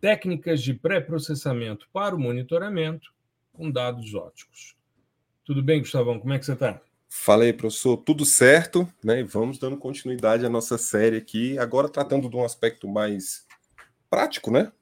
técnicas 0.00 0.62
de 0.62 0.74
pré-processamento 0.74 1.88
para 1.92 2.14
o 2.14 2.18
monitoramento 2.18 3.12
com 3.52 3.70
dados 3.70 4.14
óticos. 4.14 4.76
Tudo 5.44 5.62
bem, 5.62 5.80
Gustavão? 5.80 6.18
Como 6.18 6.32
é 6.32 6.38
que 6.38 6.44
você 6.44 6.52
está? 6.52 6.80
Fala 7.08 7.44
aí, 7.44 7.52
professor. 7.52 7.96
Tudo 7.98 8.24
certo, 8.24 8.86
né? 9.02 9.22
Vamos 9.22 9.58
dando 9.58 9.76
continuidade 9.76 10.44
à 10.44 10.48
nossa 10.48 10.76
série 10.76 11.16
aqui, 11.16 11.58
agora 11.58 11.88
tratando 11.88 12.28
de 12.28 12.36
um 12.36 12.44
aspecto 12.44 12.88
mais 12.88 13.46
prático, 14.10 14.50
né? 14.50 14.72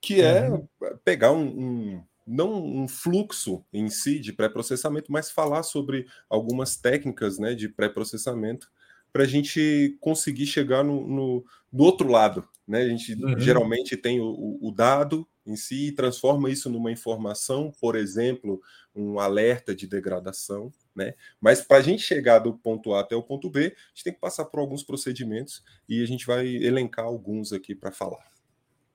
Que 0.00 0.20
é 0.20 0.48
uhum. 0.48 0.66
pegar 1.04 1.32
um, 1.32 1.46
um, 1.46 2.04
não 2.26 2.64
um 2.64 2.88
fluxo 2.88 3.64
em 3.72 3.88
si 3.88 4.18
de 4.18 4.32
pré-processamento, 4.32 5.12
mas 5.12 5.30
falar 5.30 5.62
sobre 5.62 6.06
algumas 6.28 6.76
técnicas 6.76 7.38
né, 7.38 7.54
de 7.54 7.68
pré-processamento 7.68 8.70
para 9.16 9.24
a 9.24 9.26
gente 9.26 9.96
conseguir 9.98 10.44
chegar 10.44 10.84
no, 10.84 11.08
no, 11.08 11.44
do 11.72 11.84
outro 11.84 12.06
lado, 12.06 12.46
né? 12.68 12.82
A 12.82 12.88
gente 12.90 13.14
uhum. 13.14 13.38
geralmente 13.38 13.96
tem 13.96 14.20
o, 14.20 14.58
o, 14.60 14.70
dado 14.70 15.26
em 15.46 15.56
si 15.56 15.86
e 15.86 15.92
transforma 15.92 16.50
isso 16.50 16.68
numa 16.68 16.92
informação, 16.92 17.72
por 17.80 17.96
exemplo, 17.96 18.60
um 18.94 19.18
alerta 19.18 19.74
de 19.74 19.86
degradação. 19.86 20.70
Né? 20.94 21.14
Mas 21.40 21.62
para 21.62 21.78
a 21.78 21.80
gente 21.80 22.02
chegar 22.02 22.40
do 22.40 22.52
ponto 22.58 22.92
A 22.92 23.00
até 23.00 23.16
o 23.16 23.22
ponto 23.22 23.48
B, 23.48 23.60
a 23.60 23.88
gente 23.94 24.04
tem 24.04 24.12
que 24.12 24.20
passar 24.20 24.44
por 24.44 24.60
alguns 24.60 24.82
procedimentos 24.82 25.64
e 25.88 26.02
a 26.02 26.06
gente 26.06 26.26
vai 26.26 26.46
elencar 26.46 27.06
alguns 27.06 27.54
aqui 27.54 27.74
para 27.74 27.90
falar. 27.90 28.30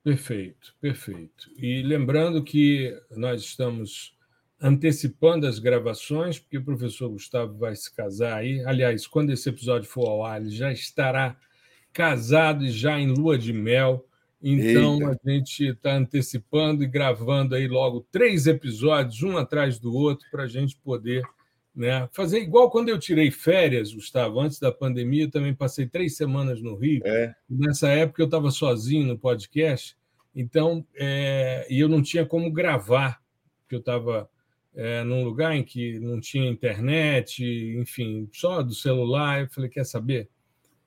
Perfeito, 0.03 0.75
perfeito. 0.79 1.49
E 1.57 1.81
lembrando 1.81 2.43
que 2.43 2.95
nós 3.09 3.41
estamos 3.41 4.15
antecipando 4.61 5.47
as 5.47 5.57
gravações, 5.57 6.37
porque 6.37 6.59
o 6.59 6.63
professor 6.63 7.09
Gustavo 7.09 7.57
vai 7.57 7.75
se 7.75 7.93
casar 7.93 8.37
aí. 8.37 8.63
Aliás, 8.65 9.07
quando 9.07 9.31
esse 9.31 9.49
episódio 9.49 9.89
for 9.89 10.07
ao 10.07 10.23
ar, 10.23 10.39
ele 10.39 10.51
já 10.51 10.71
estará 10.71 11.35
casado 11.91 12.63
e 12.63 12.69
já 12.69 12.99
em 12.99 13.07
lua 13.07 13.37
de 13.37 13.51
mel. 13.51 14.05
Então 14.41 14.95
Eita. 14.95 15.19
a 15.25 15.29
gente 15.29 15.65
está 15.65 15.95
antecipando 15.95 16.83
e 16.83 16.87
gravando 16.87 17.55
aí 17.55 17.67
logo 17.67 18.05
três 18.11 18.45
episódios, 18.45 19.23
um 19.23 19.35
atrás 19.37 19.79
do 19.79 19.93
outro, 19.93 20.27
para 20.31 20.43
a 20.43 20.47
gente 20.47 20.75
poder 20.77 21.23
né, 21.75 22.07
fazer 22.11 22.39
igual 22.39 22.69
quando 22.69 22.89
eu 22.89 22.99
tirei 22.99 23.31
férias, 23.31 23.93
Gustavo, 23.93 24.39
antes 24.39 24.59
da 24.59 24.71
pandemia, 24.71 25.23
eu 25.23 25.31
também 25.31 25.53
passei 25.53 25.87
três 25.87 26.17
semanas 26.17 26.61
no 26.61 26.75
Rio. 26.75 27.01
É. 27.05 27.33
Nessa 27.49 27.89
época 27.89 28.21
eu 28.21 28.25
estava 28.25 28.51
sozinho 28.51 29.07
no 29.07 29.17
podcast, 29.17 29.95
então 30.35 30.85
é, 30.95 31.65
e 31.69 31.79
eu 31.79 31.89
não 31.89 32.01
tinha 32.01 32.25
como 32.25 32.51
gravar, 32.51 33.21
porque 33.61 33.75
eu 33.75 33.79
estava 33.79 34.29
é, 34.75 35.03
num 35.03 35.23
lugar 35.23 35.55
em 35.55 35.63
que 35.63 35.99
não 35.99 36.19
tinha 36.19 36.49
internet, 36.49 37.43
enfim, 37.77 38.29
só 38.31 38.61
do 38.61 38.73
celular. 38.73 39.41
Eu 39.41 39.49
falei, 39.49 39.69
quer 39.69 39.85
saber? 39.85 40.29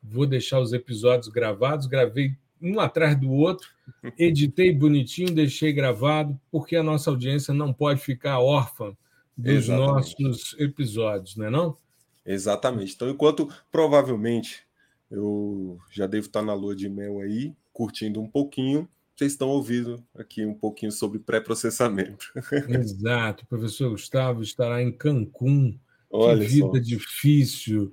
vou 0.05 0.27
deixar 0.27 0.61
os 0.61 0.73
episódios 0.73 1.29
gravados, 1.29 1.87
gravei 1.87 2.37
um 2.61 2.79
atrás 2.79 3.19
do 3.19 3.31
outro, 3.31 3.69
editei 4.19 4.73
bonitinho, 4.73 5.35
deixei 5.35 5.73
gravado, 5.73 6.39
porque 6.51 6.77
a 6.77 6.83
nossa 6.83 7.11
audiência 7.11 7.55
não 7.55 7.73
pode 7.73 8.01
ficar 8.01 8.39
órfã 8.39 8.95
dos 9.37 9.69
Exatamente. 9.69 10.23
nossos 10.23 10.61
episódios, 10.61 11.37
não 11.37 11.47
é 11.47 11.51
não? 11.51 11.77
Exatamente. 12.25 12.95
Então, 12.95 13.09
enquanto 13.09 13.49
provavelmente 13.73 14.63
eu 15.11 15.79
já 15.91 16.07
devo 16.07 16.27
estar 16.27 16.43
na 16.43 16.55
lua 16.55 16.77
de 16.77 16.89
mel 16.89 17.21
aí, 17.21 17.55
curtindo 17.73 18.21
um 18.21 18.29
pouquinho, 18.29 18.89
vocês 19.15 19.33
estão 19.33 19.49
ouvindo 19.49 20.03
aqui 20.15 20.45
um 20.45 20.55
pouquinho 20.55 20.91
sobre 20.91 21.19
pré-processamento. 21.19 22.33
Exato. 22.69 23.45
O 23.45 23.47
professor 23.47 23.91
Gustavo 23.91 24.43
estará 24.43 24.83
em 24.83 24.91
Cancún. 24.91 25.79
Olha 26.11 26.45
que 26.45 26.53
vida 26.53 26.67
só. 26.67 26.79
difícil 26.79 27.93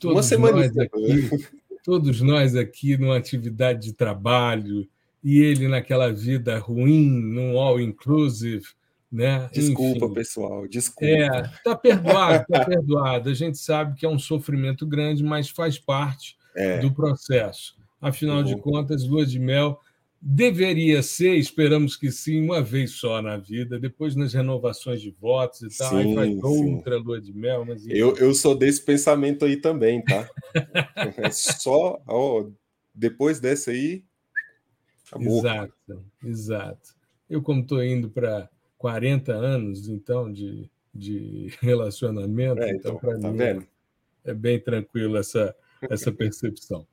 Todos 0.00 0.16
Uma 0.16 0.22
semana 0.22 0.56
nós 0.56 0.76
aqui, 0.76 1.48
todos 1.84 2.20
nós 2.20 2.56
aqui 2.56 2.96
numa 2.96 3.16
atividade 3.16 3.82
de 3.82 3.92
trabalho 3.92 4.88
e 5.22 5.38
ele 5.38 5.68
naquela 5.68 6.12
vida 6.12 6.58
ruim, 6.58 7.08
num 7.08 7.56
all 7.56 7.80
inclusive, 7.80 8.66
né? 9.10 9.48
Desculpa, 9.52 10.06
Enfim, 10.06 10.14
pessoal, 10.14 10.66
desculpa. 10.66 11.06
É, 11.06 11.50
tá 11.62 11.76
perdoado, 11.76 12.44
tá 12.48 12.64
perdoado. 12.64 13.30
A 13.30 13.34
gente 13.34 13.58
sabe 13.58 13.96
que 13.96 14.04
é 14.04 14.08
um 14.08 14.18
sofrimento 14.18 14.84
grande, 14.84 15.22
mas 15.22 15.48
faz 15.48 15.78
parte 15.78 16.36
é. 16.56 16.80
do 16.80 16.92
processo. 16.92 17.76
Afinal 18.00 18.38
uhum. 18.38 18.44
de 18.44 18.56
contas, 18.56 19.06
lua 19.06 19.24
de 19.24 19.38
mel 19.38 19.80
Deveria 20.28 21.04
ser, 21.04 21.36
esperamos 21.36 21.96
que 21.96 22.10
sim, 22.10 22.40
uma 22.40 22.60
vez 22.60 22.90
só 22.98 23.22
na 23.22 23.36
vida, 23.36 23.78
depois 23.78 24.16
nas 24.16 24.34
renovações 24.34 25.00
de 25.00 25.08
votos 25.08 25.62
e 25.62 25.78
tal, 25.78 25.90
sim, 25.90 25.98
aí 25.98 26.14
faz 26.16 26.42
outra 26.42 26.96
lua 26.98 27.20
de 27.20 27.32
mel. 27.32 27.64
Mas... 27.64 27.86
Eu, 27.86 28.16
eu 28.16 28.34
sou 28.34 28.52
desse 28.52 28.84
pensamento 28.84 29.44
aí 29.44 29.56
também, 29.56 30.02
tá? 30.02 30.28
é 31.16 31.30
só, 31.30 32.02
ó, 32.08 32.44
depois 32.92 33.38
dessa 33.38 33.70
aí. 33.70 34.02
Acabou. 35.06 35.38
Exato, 35.38 36.04
exato. 36.24 36.96
Eu, 37.30 37.40
como 37.40 37.60
estou 37.60 37.84
indo 37.84 38.10
para 38.10 38.50
40 38.78 39.32
anos, 39.32 39.86
então, 39.86 40.32
de, 40.32 40.68
de 40.92 41.54
relacionamento, 41.62 42.62
é, 42.62 42.70
então, 42.70 42.96
então 42.96 42.98
para 42.98 43.20
tá 43.20 43.30
mim 43.30 43.38
vendo? 43.38 43.66
é 44.24 44.34
bem 44.34 44.58
tranquilo 44.58 45.18
essa, 45.18 45.54
essa 45.88 46.10
percepção. 46.10 46.84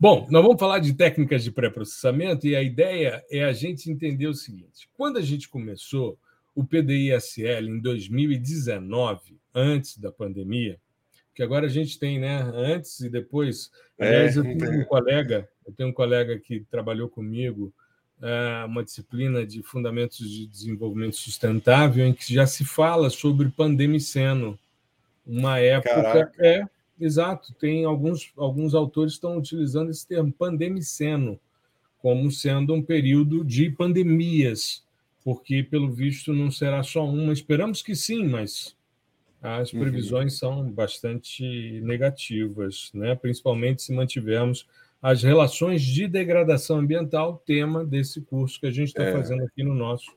Bom, 0.00 0.28
nós 0.30 0.42
vamos 0.44 0.60
falar 0.60 0.78
de 0.78 0.94
técnicas 0.94 1.42
de 1.42 1.50
pré-processamento 1.50 2.46
e 2.46 2.54
a 2.54 2.62
ideia 2.62 3.24
é 3.28 3.44
a 3.44 3.52
gente 3.52 3.90
entender 3.90 4.28
o 4.28 4.34
seguinte: 4.34 4.88
quando 4.96 5.16
a 5.16 5.22
gente 5.22 5.48
começou 5.48 6.16
o 6.54 6.64
PDI-SL 6.64 7.68
em 7.68 7.80
2019, 7.80 9.36
antes 9.52 9.98
da 9.98 10.12
pandemia, 10.12 10.78
que 11.34 11.42
agora 11.42 11.66
a 11.66 11.68
gente 11.68 11.98
tem, 11.98 12.18
né, 12.18 12.42
antes 12.54 13.00
e 13.00 13.08
depois. 13.08 13.72
É, 13.98 14.06
aliás, 14.06 14.36
eu 14.36 14.44
tenho 14.44 14.80
um 14.80 14.84
colega, 14.84 15.48
eu 15.66 15.72
tenho 15.72 15.88
um 15.88 15.92
colega 15.92 16.38
que 16.38 16.60
trabalhou 16.70 17.08
comigo 17.08 17.74
é, 18.22 18.64
uma 18.64 18.84
disciplina 18.84 19.44
de 19.44 19.62
fundamentos 19.62 20.18
de 20.30 20.46
desenvolvimento 20.46 21.16
sustentável 21.16 22.06
em 22.06 22.12
que 22.12 22.32
já 22.32 22.46
se 22.46 22.64
fala 22.64 23.10
sobre 23.10 23.48
pandemiceno, 23.48 24.56
uma 25.26 25.58
época 25.58 26.02
Caraca. 26.02 26.46
é 26.46 26.64
Exato, 27.00 27.54
tem 27.54 27.84
alguns, 27.84 28.32
alguns 28.36 28.74
autores 28.74 29.12
estão 29.12 29.38
utilizando 29.38 29.90
esse 29.90 30.06
termo 30.06 30.32
pandemiceno 30.32 31.38
como 31.98 32.30
sendo 32.30 32.74
um 32.74 32.82
período 32.82 33.44
de 33.44 33.70
pandemias, 33.70 34.84
porque 35.24 35.62
pelo 35.62 35.90
visto 35.90 36.32
não 36.32 36.50
será 36.50 36.82
só 36.82 37.04
uma. 37.04 37.32
Esperamos 37.32 37.82
que 37.82 37.94
sim, 37.94 38.26
mas 38.26 38.76
as 39.42 39.72
uhum. 39.72 39.80
previsões 39.80 40.32
uhum. 40.34 40.38
são 40.38 40.70
bastante 40.70 41.80
negativas, 41.82 42.90
né? 42.92 43.14
principalmente 43.14 43.82
se 43.82 43.92
mantivermos 43.92 44.66
as 45.00 45.22
relações 45.22 45.82
de 45.82 46.08
degradação 46.08 46.78
ambiental, 46.78 47.40
tema 47.46 47.84
desse 47.84 48.20
curso 48.20 48.58
que 48.58 48.66
a 48.66 48.70
gente 48.70 48.88
está 48.88 49.04
é. 49.04 49.12
fazendo 49.12 49.44
aqui 49.44 49.62
no 49.62 49.74
nosso 49.74 50.12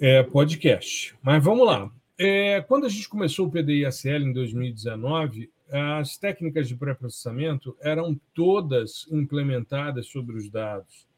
é, 0.00 0.22
podcast. 0.22 1.14
Mas 1.22 1.44
vamos 1.44 1.66
lá. 1.66 1.90
É, 2.18 2.60
quando 2.62 2.86
a 2.86 2.88
gente 2.88 3.08
começou 3.08 3.46
o 3.46 3.50
PDI-ACL 3.50 4.28
em 4.28 4.32
2019, 4.32 5.50
as 5.72 6.18
técnicas 6.18 6.68
de 6.68 6.76
pré-processamento 6.76 7.76
eram 7.80 8.20
todas 8.34 9.06
implementadas 9.10 10.06
sobre 10.06 10.36
os 10.36 10.50
dados. 10.50 11.08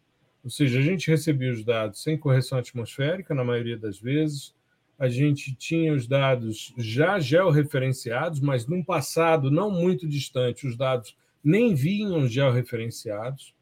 Ou 0.45 0.51
seja, 0.51 0.79
a 0.79 0.83
gente 0.83 1.11
recebia 1.11 1.53
os 1.53 1.65
dados 1.65 2.03
sem 2.03 2.17
correção 2.17 2.59
atmosférica, 2.59 3.35
na 3.35 3.43
maioria 3.43 3.77
das 3.77 3.99
vezes, 3.99 4.55
a 4.99 5.09
gente 5.09 5.55
tinha 5.56 5.93
os 5.93 6.06
dados 6.06 6.73
já 6.79 7.19
georreferenciados, 7.19 8.41
mas 8.41 8.67
num 8.67 8.83
passado 8.83 9.51
não 9.51 9.71
muito 9.71 10.06
distante, 10.06 10.67
os 10.67 10.77
dados 10.77 11.17
nem 11.43 11.75
vinham 11.75 12.27
georreferenciados. 12.29 13.55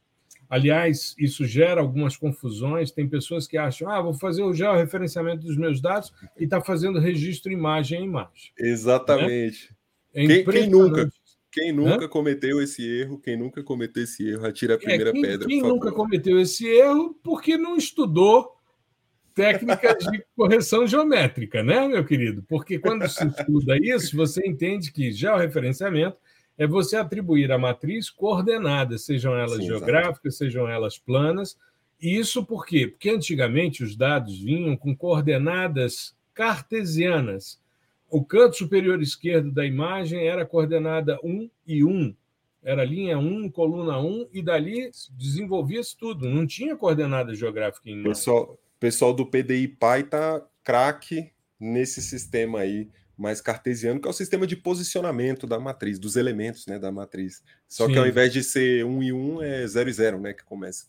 Aliás, 0.48 1.14
isso 1.18 1.46
gera 1.46 1.80
algumas 1.80 2.14
confusões. 2.14 2.90
Tem 2.90 3.08
pessoas 3.08 3.46
que 3.46 3.56
acham, 3.56 3.88
ah, 3.88 4.02
vou 4.02 4.12
fazer 4.12 4.42
o 4.42 4.52
georreferenciamento 4.52 5.46
dos 5.46 5.56
meus 5.56 5.80
dados 5.80 6.12
e 6.38 6.44
está 6.44 6.60
fazendo 6.60 6.98
registro 6.98 7.50
imagem 7.50 8.00
a 8.00 8.02
imagem. 8.02 8.52
Exatamente. 8.58 9.70
Né? 9.70 9.76
É 10.14 10.26
quem, 10.26 10.44
quem, 10.44 10.68
nunca? 10.68 11.10
Quem 11.50 11.72
nunca 11.72 12.06
Hã? 12.06 12.08
cometeu 12.08 12.62
esse 12.62 12.86
erro? 12.86 13.18
Quem 13.18 13.36
nunca 13.36 13.62
cometeu 13.62 14.02
esse 14.02 14.26
erro, 14.26 14.46
atira 14.46 14.74
a 14.74 14.76
é, 14.76 14.78
primeira 14.78 15.10
é, 15.10 15.12
quem, 15.12 15.22
pedra. 15.22 15.48
Quem 15.48 15.62
nunca 15.62 15.92
cometeu 15.92 16.40
esse 16.40 16.66
erro 16.66 17.14
porque 17.22 17.58
não 17.58 17.76
estudou 17.76 18.56
técnicas 19.34 19.98
de 20.04 20.24
correção 20.36 20.86
geométrica, 20.86 21.62
né, 21.62 21.86
meu 21.88 22.04
querido? 22.04 22.42
Porque 22.48 22.78
quando 22.78 23.06
se 23.08 23.26
estuda 23.26 23.76
isso, 23.78 24.16
você 24.16 24.46
entende 24.46 24.90
que 24.90 25.12
já 25.12 25.34
o 25.34 25.38
referenciamento 25.38 26.16
é 26.56 26.66
você 26.66 26.96
atribuir 26.96 27.50
à 27.52 27.58
matriz 27.58 28.08
coordenadas, 28.08 29.04
sejam 29.04 29.34
elas 29.34 29.58
Sim, 29.58 29.66
geográficas, 29.66 30.34
exatamente. 30.34 30.52
sejam 30.52 30.68
elas 30.68 30.98
planas, 30.98 31.56
Isso 32.00 32.44
por 32.44 32.66
quê? 32.66 32.88
Porque 32.88 33.10
antigamente 33.10 33.84
os 33.84 33.94
dados 33.94 34.38
vinham 34.38 34.76
com 34.76 34.94
coordenadas 34.96 36.14
cartesianas. 36.34 37.61
O 38.12 38.22
canto 38.22 38.58
superior 38.58 39.00
esquerdo 39.00 39.50
da 39.50 39.64
imagem 39.64 40.26
era 40.28 40.44
coordenada 40.44 41.18
1 41.24 41.50
e 41.66 41.82
1. 41.82 42.14
Era 42.62 42.84
linha 42.84 43.18
1, 43.18 43.50
coluna 43.50 43.98
1, 43.98 44.28
e 44.34 44.42
dali 44.42 44.90
desenvolvia-se 45.12 45.96
tudo. 45.96 46.28
Não 46.28 46.46
tinha 46.46 46.76
coordenada 46.76 47.34
geográfica 47.34 47.88
em 47.88 48.02
Pessoal, 48.02 48.60
pessoal 48.78 49.14
do 49.14 49.24
PDI 49.24 49.66
Pai 49.66 50.02
tá 50.02 50.46
craque 50.62 51.32
nesse 51.58 52.02
sistema 52.02 52.60
aí 52.60 52.90
mais 53.16 53.40
cartesiano, 53.40 53.98
que 53.98 54.06
é 54.06 54.10
o 54.10 54.12
sistema 54.14 54.46
de 54.46 54.56
posicionamento 54.56 55.46
da 55.46 55.58
matriz, 55.58 55.98
dos 55.98 56.14
elementos 56.14 56.66
né, 56.66 56.78
da 56.78 56.92
matriz. 56.92 57.42
Só 57.66 57.86
Sim. 57.86 57.94
que 57.94 57.98
ao 57.98 58.06
invés 58.06 58.30
de 58.30 58.44
ser 58.44 58.84
1 58.84 59.02
e 59.02 59.10
1, 59.10 59.42
é 59.42 59.66
0 59.66 59.88
e 59.88 59.92
0, 59.94 60.20
né? 60.20 60.34
Que 60.34 60.44
começa. 60.44 60.84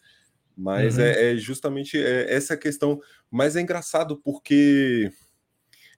Mas 0.58 0.98
uhum. 0.98 1.04
é, 1.06 1.32
é, 1.32 1.38
justamente 1.38 1.98
é, 1.98 2.34
essa 2.34 2.58
questão. 2.58 3.00
Mas 3.32 3.56
é 3.56 3.62
engraçado 3.62 4.18
porque 4.18 5.10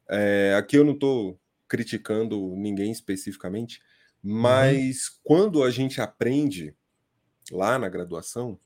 é, 0.09 0.55
aqui 0.57 0.77
eu 0.77 0.83
não 0.83 0.93
estou 0.93 1.39
criticando 1.67 2.55
ninguém 2.55 2.91
especificamente, 2.91 3.79
uhum. 4.23 4.39
mas 4.39 5.07
uhum. 5.07 5.13
quando 5.23 5.63
a 5.63 5.71
gente 5.71 6.01
aprende 6.01 6.75
lá 7.51 7.77
na 7.77 7.89
graduação, 7.89 8.59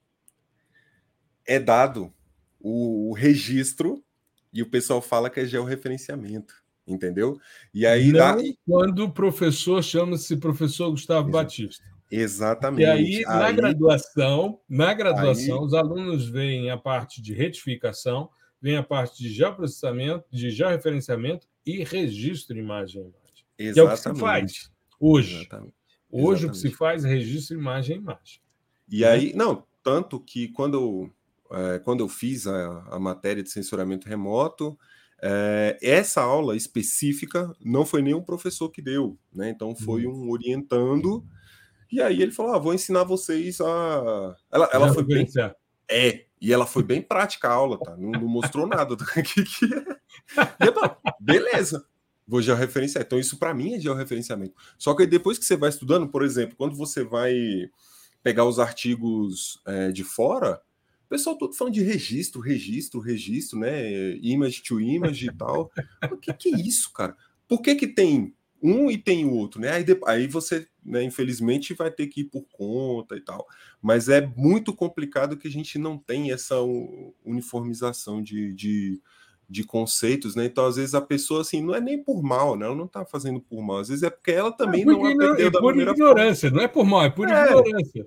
é 1.46 1.60
dado 1.60 2.14
o, 2.60 3.10
o 3.10 3.14
registro 3.14 4.04
e 4.54 4.62
o 4.62 4.70
pessoal 4.70 5.02
fala 5.02 5.30
que 5.30 5.40
é 5.40 5.46
georreferenciamento 5.46 6.54
entendeu? 6.92 7.40
E 7.74 7.86
aí 7.86 8.12
Não 8.12 8.20
dá... 8.20 8.38
quando 8.66 9.06
o 9.06 9.12
professor 9.12 9.84
chama-se 9.84 10.36
professor 10.38 10.90
Gustavo 10.90 11.30
Batista. 11.30 11.84
Exatamente. 12.12 12.82
E 12.82 12.90
aí, 12.90 13.24
aí, 13.28 13.40
na 13.40 13.52
graduação, 13.52 14.60
na 14.68 14.94
graduação, 14.94 15.60
aí... 15.60 15.66
os 15.66 15.74
alunos 15.74 16.28
veem 16.28 16.72
a 16.72 16.78
parte 16.78 17.22
de 17.22 17.34
retificação, 17.34 18.30
vem 18.62 18.78
a 18.78 18.84
parte 18.84 19.22
de 19.22 19.30
geoprocessamento, 19.30 20.26
de 20.32 20.50
georreferenciamento 20.52 21.48
e 21.66 21.84
registro 21.84 22.58
imagem 22.58 23.02
imagem. 23.02 23.14
Exatamente. 23.58 23.74
Que 23.74 23.80
é 23.80 23.84
o 23.84 23.90
que 23.90 23.98
se 23.98 24.16
faz 24.20 24.72
hoje. 25.00 25.36
Exatamente. 25.36 25.74
Hoje 26.12 26.22
Exatamente. 26.22 26.46
o 26.46 26.52
que 26.52 26.58
se 26.58 26.72
faz 26.72 27.06
é 27.06 27.10
registro 27.10 27.58
imagem 27.58 27.98
imagem. 27.98 28.42
E 28.90 29.02
né? 29.02 29.08
aí, 29.08 29.34
não, 29.34 29.64
tanto 29.84 30.20
que 30.20 30.50
quando 30.50 30.74
eu, 30.76 31.58
é, 31.58 31.80
quando 31.80 32.02
eu 32.02 32.10
fiz 32.10 32.48
a, 32.48 32.84
a 32.90 33.00
matéria 33.00 33.44
de 33.44 33.50
censuramento 33.50 34.08
remoto, 34.08 34.78
é, 35.22 35.78
essa 35.82 36.22
aula 36.22 36.56
específica 36.56 37.54
não 37.64 37.86
foi 37.86 38.02
nenhum 38.02 38.22
professor 38.22 38.70
que 38.70 38.82
deu, 38.82 39.18
né? 39.34 39.50
Então 39.50 39.76
foi 39.76 40.06
uhum. 40.06 40.28
um 40.28 40.32
orientando. 40.32 41.26
E 41.92 42.02
aí 42.02 42.22
ele 42.22 42.32
falou: 42.32 42.54
ah, 42.54 42.60
vou 42.60 42.74
ensinar 42.74 43.04
vocês 43.04 43.60
a. 43.60 44.36
Ela, 44.52 44.70
ela 44.72 44.94
foi 44.94 45.04
bem. 45.04 45.28
É, 45.92 46.26
e 46.42 46.54
ela 46.54 46.66
foi 46.66 46.84
bem 46.84 47.02
prática 47.02 47.50
a 47.50 47.54
aula, 47.54 47.78
tá? 47.78 47.96
Não, 47.98 48.12
não 48.12 48.28
mostrou 48.28 48.66
nada 48.66 48.96
do 48.96 49.06
que, 49.24 49.44
que 49.44 49.66
é. 49.74 50.00
E, 50.66 51.24
beleza, 51.24 51.86
vou 52.28 52.42
georreferenciar. 52.42 53.04
Então, 53.04 53.20
isso 53.20 53.38
para 53.38 53.54
mim 53.54 53.74
é 53.74 53.80
georreferenciamento. 53.80 54.54
Só 54.78 54.94
que 54.94 55.06
depois 55.06 55.38
que 55.38 55.46
você 55.46 55.58
vai 55.58 55.70
estudando, 55.70 56.08
por 56.08 56.24
exemplo, 56.24 56.56
quando 56.56 56.76
você 56.76 57.04
vai 57.04 57.34
pegar 58.24 58.46
os 58.46 58.60
artigos 58.60 59.62
é, 59.66 59.92
de 59.92 60.04
fora, 60.04 60.62
o 61.06 61.10
pessoal 61.10 61.38
todo 61.38 61.54
falando 61.54 61.74
de 61.74 61.82
registro, 61.82 62.40
registro, 62.40 63.00
registro, 63.00 63.60
né? 63.60 64.16
Image 64.22 64.62
to 64.64 64.80
image 64.80 65.26
e 65.26 65.34
tal. 65.34 65.72
O 66.12 66.18
que, 66.18 66.32
que 66.34 66.54
é 66.54 66.58
isso, 66.60 66.94
cara? 66.94 67.18
Por 67.48 67.62
que, 67.62 67.76
que 67.76 67.88
tem 67.88 68.34
um 68.62 68.90
e 68.92 68.98
tem 68.98 69.26
o 69.26 69.34
outro, 69.34 69.60
né? 69.62 69.72
Aí, 69.72 69.86
aí 70.08 70.28
você, 70.28 70.68
né, 70.84 71.04
infelizmente, 71.04 71.74
vai 71.74 71.92
ter 71.92 72.08
que 72.08 72.22
ir 72.22 72.26
por 72.26 72.46
conta 72.52 73.16
e 73.16 73.22
tal. 73.22 73.48
Mas 73.82 74.10
é 74.10 74.26
muito 74.36 74.74
complicado 74.74 75.38
que 75.38 75.48
a 75.48 75.52
gente 75.52 75.78
não 75.78 75.98
tem 75.98 76.32
essa 76.32 76.56
uniformização 77.26 78.22
de, 78.22 78.54
de 78.54 79.02
de 79.50 79.64
conceitos, 79.64 80.36
né? 80.36 80.46
Então, 80.46 80.66
às 80.66 80.76
vezes, 80.76 80.94
a 80.94 81.02
pessoa, 81.02 81.42
assim, 81.42 81.60
não 81.60 81.74
é 81.74 81.82
nem 81.82 81.98
por 82.02 82.22
mal, 82.22 82.56
né? 82.56 82.68
Ela 82.68 82.76
não 82.76 82.86
tá 82.86 83.04
fazendo 83.04 83.42
por 83.42 83.64
mal. 83.64 83.80
Às 83.80 83.88
vezes 83.88 84.04
é 84.04 84.10
porque 84.10 84.32
ela 84.32 84.52
também 84.52 84.84
é 84.84 84.86
não 84.86 85.04
aprendeu 85.04 85.48
é 85.48 85.50
da 85.50 85.60
por 85.60 85.72
maneira 85.72 85.92
ignorância, 85.92 86.52
não 86.52 86.62
é 86.62 86.68
por 86.68 86.86
mal, 86.86 87.06
é 87.06 87.10
por 87.10 87.28
é. 87.28 87.46
ignorância. 87.46 88.06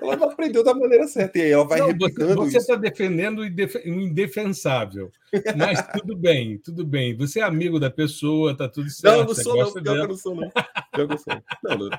Ela 0.00 0.16
não 0.16 0.30
aprendeu 0.30 0.64
da 0.64 0.72
maneira 0.72 1.06
certa, 1.06 1.38
e 1.38 1.42
aí 1.42 1.50
ela 1.50 1.64
vai 1.64 1.80
não, 1.80 1.88
replicando 1.88 2.34
Você 2.36 2.56
está 2.56 2.76
defendendo 2.76 3.40
o 3.40 3.44
indefensável, 3.44 5.12
mas 5.54 5.86
tudo 5.92 6.16
bem, 6.16 6.56
tudo 6.56 6.86
bem. 6.86 7.14
Você 7.16 7.40
é 7.40 7.42
amigo 7.42 7.78
da 7.78 7.90
pessoa, 7.90 8.56
tá 8.56 8.66
tudo 8.66 8.88
certo. 8.88 9.18
Não, 9.18 9.24
não 9.26 9.34
sou 9.34 9.56
não, 9.56 9.72
pior 9.72 9.82
que 9.82 9.88
eu 9.88 10.08
não 10.08 10.16
sou 10.16 10.34
não. 10.34 10.50
Pior 10.94 11.06
que 11.08 11.14
eu 11.14 11.18
sou. 11.18 11.42
Não, 11.62 11.76
não. 11.76 11.90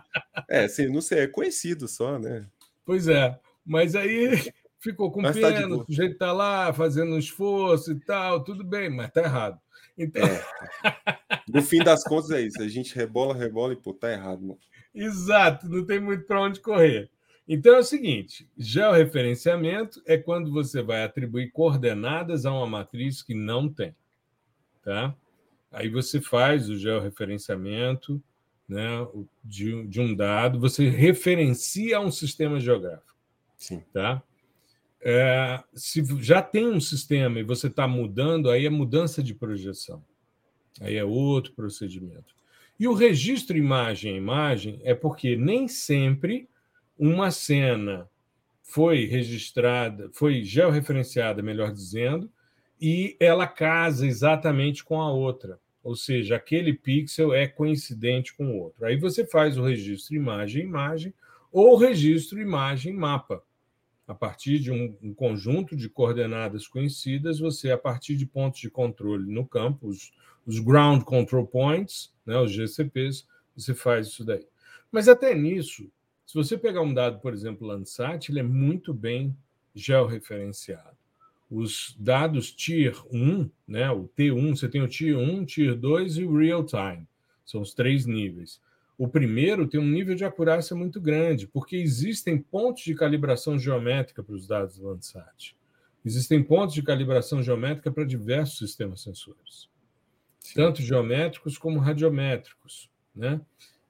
É, 0.50 0.64
assim, 0.66 0.88
não 0.88 1.02
sei, 1.02 1.20
é 1.20 1.28
conhecido 1.28 1.88
só, 1.88 2.18
né? 2.18 2.48
Pois 2.84 3.08
é, 3.08 3.38
mas 3.64 3.96
aí 3.96 4.52
ficou 4.82 5.12
com 5.12 5.22
mas 5.22 5.40
tá 5.40 5.48
pena, 5.50 5.70
tá 5.70 5.76
o 5.76 5.86
sujeito 5.86 6.14
está 6.14 6.34
lá 6.34 6.74
fazendo 6.74 7.14
um 7.14 7.20
esforço 7.20 7.92
e 7.92 8.00
tal, 8.00 8.44
tudo 8.44 8.64
bem, 8.64 8.90
mas 8.90 9.08
está 9.08 9.22
errado. 9.22 9.60
Então... 9.98 10.24
É. 10.26 10.44
No 11.48 11.62
fim 11.62 11.80
das 11.80 12.04
contas 12.04 12.32
é 12.32 12.42
isso, 12.42 12.62
a 12.62 12.68
gente 12.68 12.96
rebola, 12.96 13.36
rebola 13.36 13.74
e 13.74 13.76
pô, 13.76 13.94
tá 13.94 14.12
errado, 14.12 14.42
mano. 14.42 14.60
Exato, 14.94 15.70
não 15.70 15.86
tem 15.86 16.00
muito 16.00 16.26
para 16.26 16.42
onde 16.42 16.60
correr. 16.60 17.10
Então 17.48 17.76
é 17.76 17.80
o 17.80 17.84
seguinte: 17.84 18.50
georreferenciamento 18.58 20.02
é 20.06 20.18
quando 20.18 20.52
você 20.52 20.82
vai 20.82 21.04
atribuir 21.04 21.52
coordenadas 21.52 22.46
a 22.46 22.54
uma 22.54 22.68
matriz 22.68 23.22
que 23.22 23.34
não 23.34 23.68
tem. 23.68 23.96
Tá? 24.84 25.14
Aí 25.72 25.90
você 25.90 26.22
faz 26.22 26.70
o 26.70 26.78
georreferenciamento 26.78 28.22
né, 28.68 29.06
de, 29.44 29.86
de 29.88 30.00
um 30.00 30.16
dado, 30.16 30.60
você 30.60 30.90
referencia 30.90 32.00
um 32.00 32.12
sistema 32.12 32.60
geográfico. 32.60 33.16
Sim. 33.58 33.84
Tá? 33.92 34.24
É, 35.04 35.64
se 35.74 36.04
já 36.22 36.42
tem 36.42 36.68
um 36.68 36.80
sistema 36.80 37.40
e 37.40 37.44
você 37.44 37.68
está 37.68 37.88
mudando, 37.88 38.50
aí 38.50 38.66
é 38.66 38.70
mudança 38.70 39.24
de 39.24 39.34
projeção. 39.34 40.04
Aí 40.80 40.96
é 40.96 41.04
outro 41.04 41.54
procedimento. 41.54 42.36
E 42.80 42.88
o 42.88 42.94
registro 42.94 43.58
imagem 43.58 44.14
a 44.14 44.18
imagem 44.18 44.80
é 44.84 44.94
porque 44.94 45.36
nem 45.36 45.68
sempre 45.68 46.48
uma 46.98 47.32
cena 47.32 48.08
foi 48.62 49.06
registrada, 49.06 50.10
foi 50.14 50.44
georreferenciada, 50.44 51.42
melhor 51.42 51.72
dizendo, 51.72 52.32
e 52.80 53.18
ela 53.20 53.46
casa 53.46 54.08
exatamente 54.08 54.84
com 54.84 55.02
a 55.02 55.12
outra. 55.12 55.60
Ou 55.84 55.96
seja, 55.96 56.36
aquele 56.36 56.74
pixel 56.74 57.34
é 57.34 57.48
coincidente 57.48 58.36
com 58.36 58.48
o 58.48 58.58
outro. 58.58 58.86
Aí 58.86 58.96
você 58.96 59.26
faz 59.26 59.58
o 59.58 59.64
registro 59.64 60.16
imagem-imagem 60.16 61.14
ou 61.52 61.76
registro 61.76 62.40
imagem-mapa 62.40 63.44
a 64.08 64.14
partir 64.14 64.60
de 64.60 64.72
um, 64.72 64.96
um, 65.02 65.14
conjunto 65.14 65.76
de 65.76 65.88
coordenadas 65.90 66.68
conhecidas, 66.68 67.40
você, 67.40 67.72
a 67.72 67.78
partir 67.78 68.16
de 68.16 68.26
pontos 68.26 68.60
de 68.60 68.70
controle 68.70 69.32
no 69.32 69.46
campo, 69.46 69.88
os, 69.88 70.12
os 70.46 70.60
Ground 70.60 71.04
Control 71.04 71.46
Points, 71.46 72.14
né, 72.26 72.38
os 72.38 72.52
GCPs, 72.52 73.26
você 73.56 73.74
faz 73.74 74.08
isso 74.08 74.26
daí. 74.26 74.46
Mas 74.92 75.08
até 75.08 75.34
nisso, 75.34 75.90
se 76.26 76.34
você 76.34 76.58
pegar 76.58 76.82
um 76.82 76.94
dado, 76.94 77.20
por 77.20 77.34
exemplo, 77.34 77.68
Landsat, 77.68 78.30
ele 78.30 78.40
é 78.40 78.44
muito 78.44 78.94
bem 78.94 79.36
georreferenciado. 79.74 80.98
Os 81.50 81.96
dados 82.00 82.52
Tier 82.52 82.96
1, 83.12 83.50
né, 83.68 83.92
o 83.92 84.08
T1, 84.18 84.56
você 84.56 84.68
tem 84.70 84.82
o 84.82 84.88
Tier 84.88 85.18
1, 85.18 85.46
Tier 85.46 85.76
2 85.76 86.18
e 86.18 86.26
o 86.26 86.38
Real 86.38 86.64
Time. 86.64 87.08
São 87.46 87.62
os 87.62 87.74
três 87.74 88.06
níveis. 88.06 88.62
O 88.98 89.08
primeiro 89.08 89.68
tem 89.68 89.80
um 89.80 89.90
nível 89.90 90.16
de 90.16 90.24
acurácia 90.24 90.76
muito 90.76 91.02
grande, 91.02 91.48
porque 91.48 91.76
existem 91.76 92.38
pontos 92.38 92.84
de 92.84 92.94
calibração 92.94 93.58
geométrica 93.58 94.24
para 94.24 94.36
os 94.36 94.48
dados 94.48 94.78
do 94.78 94.88
Landsat. 94.88 95.56
Existem 96.04 96.44
pontos 96.44 96.74
de 96.74 96.82
calibração 96.82 97.42
geométrica 97.42 97.92
para 97.92 98.04
diversos 98.04 98.58
sistemas 98.58 99.02
sensores, 99.02 99.70
Sim. 100.40 100.56
tanto 100.56 100.82
geométricos 100.82 101.58
como 101.58 101.80
radiométricos. 101.80 102.90
Né? 103.16 103.40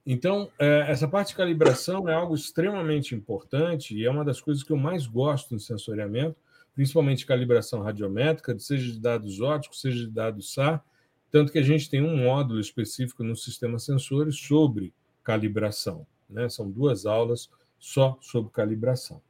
Então, 0.04 0.50
é, 0.58 0.86
essa 0.88 1.06
parte 1.06 1.28
de 1.28 1.36
calibração 1.36 2.08
é 2.08 2.14
algo 2.14 2.34
extremamente 2.34 3.14
importante 3.14 3.96
e 3.96 4.04
é 4.04 4.10
uma 4.10 4.24
das 4.24 4.40
coisas 4.40 4.62
que 4.62 4.72
eu 4.72 4.76
mais 4.76 5.06
gosto 5.06 5.54
em 5.54 5.58
sensoriamento, 5.58 6.36
principalmente 6.74 7.26
calibração 7.26 7.82
radiométrica, 7.82 8.58
seja 8.58 8.92
de 8.92 9.00
dados 9.00 9.40
óticos, 9.40 9.80
seja 9.80 10.06
de 10.06 10.10
dados 10.10 10.52
SAR, 10.52 10.84
tanto 11.32 11.50
que 11.50 11.58
a 11.58 11.62
gente 11.62 11.88
tem 11.88 12.02
um 12.02 12.14
módulo 12.14 12.60
específico 12.60 13.24
no 13.24 13.34
sistema 13.34 13.78
sensores 13.78 14.36
sobre 14.36 14.92
calibração. 15.24 16.06
Né? 16.28 16.46
São 16.50 16.70
duas 16.70 17.06
aulas 17.06 17.50
só 17.78 18.18
sobre 18.20 18.52
calibração. 18.52 19.20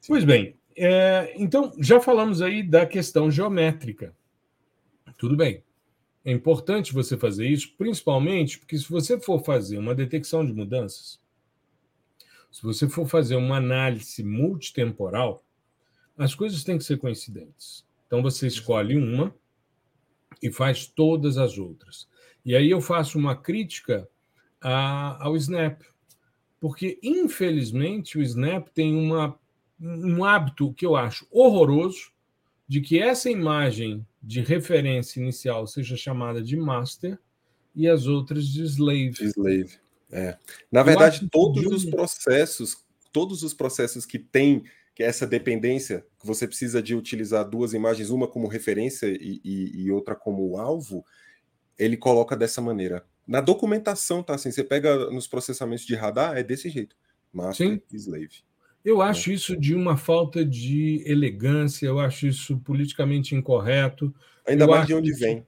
Sim. 0.00 0.08
Pois 0.08 0.24
bem, 0.24 0.56
é, 0.76 1.32
então 1.36 1.72
já 1.78 2.00
falamos 2.00 2.42
aí 2.42 2.60
da 2.60 2.84
questão 2.84 3.30
geométrica. 3.30 4.14
Tudo 5.16 5.36
bem. 5.36 5.62
É 6.24 6.32
importante 6.32 6.92
você 6.92 7.16
fazer 7.16 7.46
isso, 7.46 7.72
principalmente 7.78 8.58
porque 8.58 8.76
se 8.76 8.90
você 8.90 9.20
for 9.20 9.44
fazer 9.44 9.78
uma 9.78 9.94
detecção 9.94 10.44
de 10.44 10.52
mudanças, 10.52 11.20
se 12.50 12.62
você 12.62 12.88
for 12.88 13.06
fazer 13.06 13.36
uma 13.36 13.58
análise 13.58 14.24
multitemporal, 14.24 15.44
as 16.18 16.34
coisas 16.34 16.64
têm 16.64 16.78
que 16.78 16.84
ser 16.84 16.96
coincidentes. 16.96 17.86
Então 18.06 18.22
você 18.22 18.48
escolhe 18.48 18.96
uma 18.96 19.32
e 20.42 20.50
faz 20.50 20.86
todas 20.86 21.38
as 21.38 21.58
outras. 21.58 22.08
E 22.44 22.54
aí 22.54 22.70
eu 22.70 22.80
faço 22.80 23.18
uma 23.18 23.34
crítica 23.36 24.08
a, 24.60 25.24
ao 25.24 25.36
Snap. 25.36 25.82
Porque, 26.60 26.98
infelizmente, 27.02 28.18
o 28.18 28.22
Snap 28.22 28.68
tem 28.68 28.94
uma, 28.94 29.38
um 29.80 30.24
hábito 30.24 30.72
que 30.72 30.86
eu 30.86 30.96
acho 30.96 31.26
horroroso 31.30 32.12
de 32.66 32.80
que 32.80 32.98
essa 32.98 33.30
imagem 33.30 34.06
de 34.22 34.40
referência 34.40 35.20
inicial 35.20 35.66
seja 35.66 35.96
chamada 35.96 36.42
de 36.42 36.56
master 36.56 37.18
e 37.74 37.86
as 37.88 38.06
outras 38.06 38.46
de 38.46 38.62
slave. 38.62 39.16
Slave. 39.20 39.78
É. 40.10 40.38
Na 40.70 40.82
verdade, 40.82 41.28
todos 41.30 41.66
os 41.66 41.84
processos, 41.84 42.76
todos 43.12 43.42
os 43.42 43.52
processos 43.52 44.06
que 44.06 44.18
têm 44.18 44.64
que 44.94 45.02
é 45.02 45.06
essa 45.06 45.26
dependência, 45.26 46.06
que 46.20 46.26
você 46.26 46.46
precisa 46.46 46.82
de 46.82 46.94
utilizar 46.94 47.48
duas 47.48 47.72
imagens, 47.74 48.10
uma 48.10 48.28
como 48.28 48.46
referência 48.46 49.06
e, 49.06 49.40
e, 49.44 49.84
e 49.84 49.90
outra 49.90 50.14
como 50.14 50.56
alvo, 50.56 51.04
ele 51.78 51.96
coloca 51.96 52.36
dessa 52.36 52.60
maneira. 52.60 53.04
Na 53.26 53.40
documentação, 53.40 54.22
tá 54.22 54.34
assim, 54.34 54.52
você 54.52 54.62
pega 54.62 55.10
nos 55.10 55.26
processamentos 55.26 55.84
de 55.84 55.94
radar, 55.94 56.36
é 56.36 56.42
desse 56.42 56.68
jeito. 56.68 56.94
Master 57.32 57.68
Sim. 57.68 57.82
slave. 57.92 58.44
Eu 58.84 59.02
é. 59.02 59.06
acho 59.06 59.30
é. 59.30 59.34
isso 59.34 59.56
de 59.56 59.74
uma 59.74 59.96
falta 59.96 60.44
de 60.44 61.02
elegância, 61.06 61.86
eu 61.86 61.98
acho 61.98 62.26
isso 62.28 62.58
politicamente 62.58 63.34
incorreto. 63.34 64.14
Ainda 64.46 64.66
mais 64.66 64.86
de 64.86 64.94
onde 64.94 65.10
isso... 65.10 65.20
vem. 65.20 65.44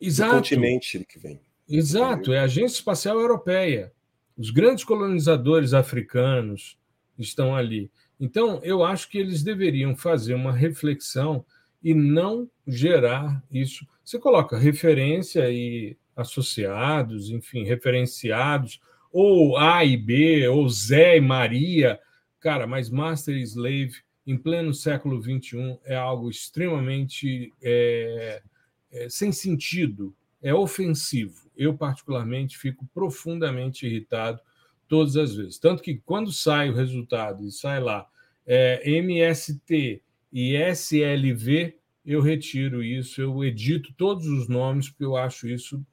Exato. 0.00 0.32
Do 0.32 0.36
continente 0.38 1.04
que 1.08 1.18
vem. 1.18 1.40
Exato, 1.68 2.32
é 2.32 2.38
a 2.38 2.44
Agência 2.44 2.76
Espacial 2.76 3.20
Europeia. 3.20 3.92
Os 4.36 4.50
grandes 4.50 4.84
colonizadores 4.84 5.74
africanos 5.74 6.78
estão 7.18 7.54
ali. 7.54 7.90
Então, 8.20 8.60
eu 8.64 8.84
acho 8.84 9.08
que 9.08 9.18
eles 9.18 9.42
deveriam 9.42 9.94
fazer 9.94 10.34
uma 10.34 10.52
reflexão 10.52 11.44
e 11.82 11.94
não 11.94 12.50
gerar 12.66 13.42
isso. 13.50 13.86
Você 14.04 14.18
coloca 14.18 14.58
referência 14.58 15.50
e 15.50 15.96
associados, 16.16 17.30
enfim, 17.30 17.64
referenciados, 17.64 18.80
ou 19.12 19.56
A 19.56 19.84
e 19.84 19.96
B, 19.96 20.48
ou 20.48 20.68
Zé 20.68 21.16
e 21.16 21.20
Maria. 21.20 21.98
Cara, 22.40 22.66
mas 22.66 22.90
Master 22.90 23.36
e 23.36 23.42
Slave, 23.42 23.94
em 24.26 24.36
pleno 24.36 24.74
século 24.74 25.22
XXI, 25.22 25.78
é 25.84 25.96
algo 25.96 26.28
extremamente 26.28 27.52
é, 27.62 28.42
é, 28.90 29.08
sem 29.08 29.30
sentido, 29.30 30.14
é 30.42 30.52
ofensivo. 30.52 31.48
Eu, 31.56 31.76
particularmente, 31.76 32.58
fico 32.58 32.86
profundamente 32.92 33.86
irritado 33.86 34.40
todas 34.88 35.16
as 35.16 35.34
vezes. 35.34 35.58
Tanto 35.58 35.82
que, 35.82 35.96
quando 36.04 36.32
sai 36.32 36.70
o 36.70 36.74
resultado 36.74 37.44
e 37.44 37.52
sai 37.52 37.80
lá 37.80 38.06
é, 38.46 38.90
MST 38.90 40.02
e 40.32 40.56
SLV, 40.56 41.76
eu 42.04 42.22
retiro 42.22 42.82
isso, 42.82 43.20
eu 43.20 43.44
edito 43.44 43.92
todos 43.92 44.26
os 44.26 44.48
nomes, 44.48 44.88
porque 44.88 45.04
eu 45.04 45.16
acho 45.16 45.46
isso 45.46 45.84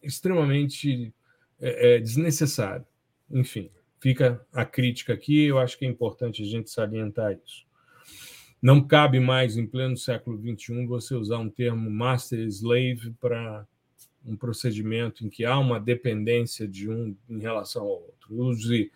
extremamente 0.00 1.12
é, 1.60 1.96
é, 1.96 1.98
desnecessário. 1.98 2.86
Enfim, 3.30 3.68
fica 4.00 4.46
a 4.52 4.64
crítica 4.64 5.12
aqui, 5.12 5.44
eu 5.44 5.58
acho 5.58 5.76
que 5.76 5.84
é 5.84 5.88
importante 5.88 6.42
a 6.42 6.46
gente 6.46 6.70
salientar 6.70 7.32
isso. 7.44 7.66
Não 8.62 8.80
cabe 8.80 9.20
mais, 9.20 9.56
em 9.56 9.66
pleno 9.66 9.96
século 9.96 10.38
XXI, 10.38 10.86
você 10.86 11.14
usar 11.14 11.38
um 11.38 11.50
termo 11.50 11.90
master 11.90 12.40
slave 12.46 13.12
para 13.20 13.66
um 14.24 14.36
procedimento 14.36 15.24
em 15.24 15.28
que 15.28 15.44
há 15.44 15.58
uma 15.58 15.80
dependência 15.80 16.66
de 16.66 16.88
um 16.88 17.16
em 17.28 17.38
relação 17.38 17.82
ao 17.82 18.02
outro. 18.02 18.28
Use 18.30 18.90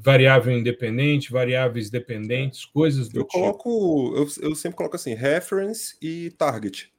variável 0.00 0.56
independente, 0.56 1.30
variáveis 1.30 1.90
dependentes, 1.90 2.64
coisas 2.64 3.08
do 3.08 3.20
eu 3.20 3.24
tipo. 3.24 3.40
Coloco, 3.40 4.14
eu, 4.16 4.48
eu 4.48 4.54
sempre 4.54 4.76
coloco 4.76 4.96
assim, 4.96 5.14
reference 5.14 5.96
e 6.00 6.30
target. 6.30 6.92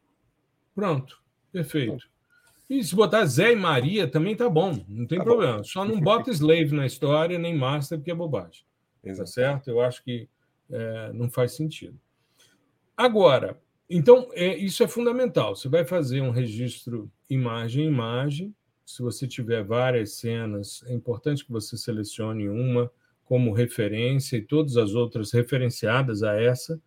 Pronto, 0.76 1.22
perfeito. 1.52 2.08
E 2.70 2.84
se 2.84 2.94
botar 2.94 3.26
Zé 3.26 3.54
e 3.54 3.56
Maria 3.56 4.08
também 4.08 4.36
tá 4.36 4.50
bom, 4.50 4.84
não 4.88 5.08
tem 5.08 5.18
tá 5.18 5.24
problema. 5.24 5.58
Bom. 5.58 5.64
Só 5.64 5.86
não 5.86 6.00
bota 6.00 6.30
slave 6.32 6.76
na 6.76 6.86
história, 6.86 7.40
nem 7.40 7.56
master, 7.56 7.98
porque 7.98 8.12
é 8.12 8.16
bobagem. 8.16 8.64
Tá 9.02 9.10
Exato. 9.10 9.30
Tá 9.30 9.34
certo? 9.34 9.70
Eu 9.70 9.82
acho 9.82 10.04
que 10.04 10.30
é, 10.70 11.12
não 11.14 11.30
faz 11.30 11.54
sentido. 11.54 11.98
Agora, 12.96 13.60
então, 13.90 14.30
é, 14.34 14.56
isso 14.58 14.84
é 14.84 14.88
fundamental. 14.88 15.56
Você 15.56 15.70
vai 15.70 15.86
fazer 15.86 16.22
um 16.22 16.32
registro 16.32 17.10
imagem-imagem. 17.30 18.54
Se 18.86 19.02
você 19.02 19.28
tiver 19.28 19.64
várias 19.64 20.14
cenas, 20.14 20.84
é 20.88 20.94
importante 20.94 21.46
que 21.46 21.52
você 21.52 21.78
selecione 21.78 22.50
uma 22.50 22.92
como 23.24 23.52
referência 23.52 24.38
e 24.38 24.42
todas 24.42 24.78
as 24.78 24.94
outras 24.94 25.32
referenciadas 25.32 26.24
a 26.24 26.42
essa, 26.42 26.82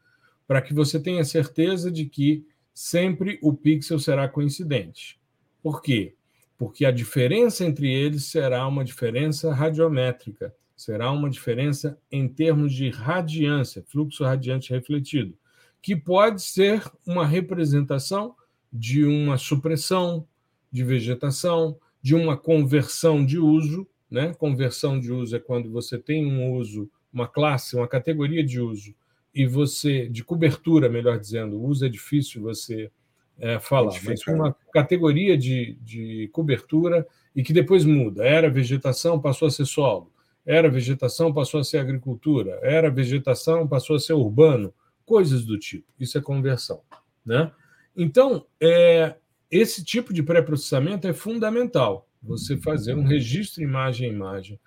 para 0.47 0.62
que 0.62 0.73
você 0.73 0.99
tenha 0.99 1.23
certeza 1.23 1.90
de 1.90 2.07
que 2.07 2.47
sempre 2.73 3.38
o 3.42 3.52
pixel 3.52 3.99
será 3.99 4.26
coincidente. 4.26 5.21
Por 5.62 5.83
quê? 5.83 6.14
Porque 6.57 6.85
a 6.87 6.90
diferença 6.90 7.64
entre 7.64 7.92
eles 7.92 8.25
será 8.25 8.66
uma 8.66 8.85
diferença 8.85 9.52
radiométrica, 9.52 10.54
será 10.75 11.11
uma 11.11 11.28
diferença 11.28 11.99
em 12.11 12.26
termos 12.26 12.73
de 12.73 12.88
radiância, 12.88 13.85
fluxo 13.87 14.25
radiante 14.25 14.71
refletido, 14.71 15.37
que 15.83 15.97
pode 15.97 16.43
ser 16.43 16.83
uma 17.07 17.27
representação 17.27 18.35
de 18.73 19.05
uma 19.05 19.37
supressão 19.39 20.27
de 20.71 20.85
vegetação, 20.85 21.77
de 22.03 22.15
uma 22.15 22.37
conversão 22.37 23.25
de 23.25 23.39
uso. 23.39 23.87
Né? 24.11 24.35
Conversão 24.35 24.99
de 24.99 25.13
uso 25.13 25.37
é 25.37 25.39
quando 25.39 25.71
você 25.71 25.99
tem 25.99 26.27
um 26.27 26.53
uso, 26.53 26.91
uma 27.13 27.27
classe, 27.27 27.77
uma 27.77 27.89
categoria 27.89 28.45
de 28.45 28.61
uso, 28.61 28.95
e 29.35 29.47
você, 29.47 30.09
de 30.09 30.25
cobertura, 30.25 30.89
melhor 30.89 31.19
dizendo, 31.19 31.57
o 31.57 31.65
uso 31.65 31.87
é 31.87 31.89
difícil 31.89 32.43
você 32.43 32.91
é, 33.39 33.59
falar, 33.59 33.95
mas 34.05 34.27
uma 34.27 34.55
categoria 34.73 35.39
de, 35.39 35.79
de 35.81 36.29
cobertura 36.33 37.07
e 37.35 37.43
que 37.43 37.53
depois 37.53 37.85
muda. 37.85 38.25
Era 38.25 38.51
vegetação, 38.51 39.21
passou 39.21 39.49
a 39.49 39.51
ser 39.51 39.65
solo. 39.65 40.13
Era 40.45 40.69
vegetação, 40.69 41.33
passou 41.33 41.61
a 41.61 41.65
ser 41.65 41.79
agricultura. 41.79 42.59
Era 42.63 42.91
vegetação, 42.91 43.67
passou 43.67 43.97
a 43.97 44.01
ser 44.01 44.13
urbano. 44.15 44.75
Coisas 45.11 45.45
do 45.45 45.59
tipo. 45.59 45.93
Isso 45.99 46.17
é 46.17 46.21
conversão. 46.21 46.83
Né? 47.26 47.50
Então, 47.97 48.47
é, 48.61 49.17
esse 49.50 49.85
tipo 49.85 50.12
de 50.12 50.23
pré-processamento 50.23 51.09
é 51.09 51.12
fundamental. 51.12 52.09
Você 52.23 52.57
fazer 52.57 52.95
um 52.95 53.05
registro 53.05 53.62
imagem 53.62 54.09
a 54.09 54.12
imagem, 54.12 54.61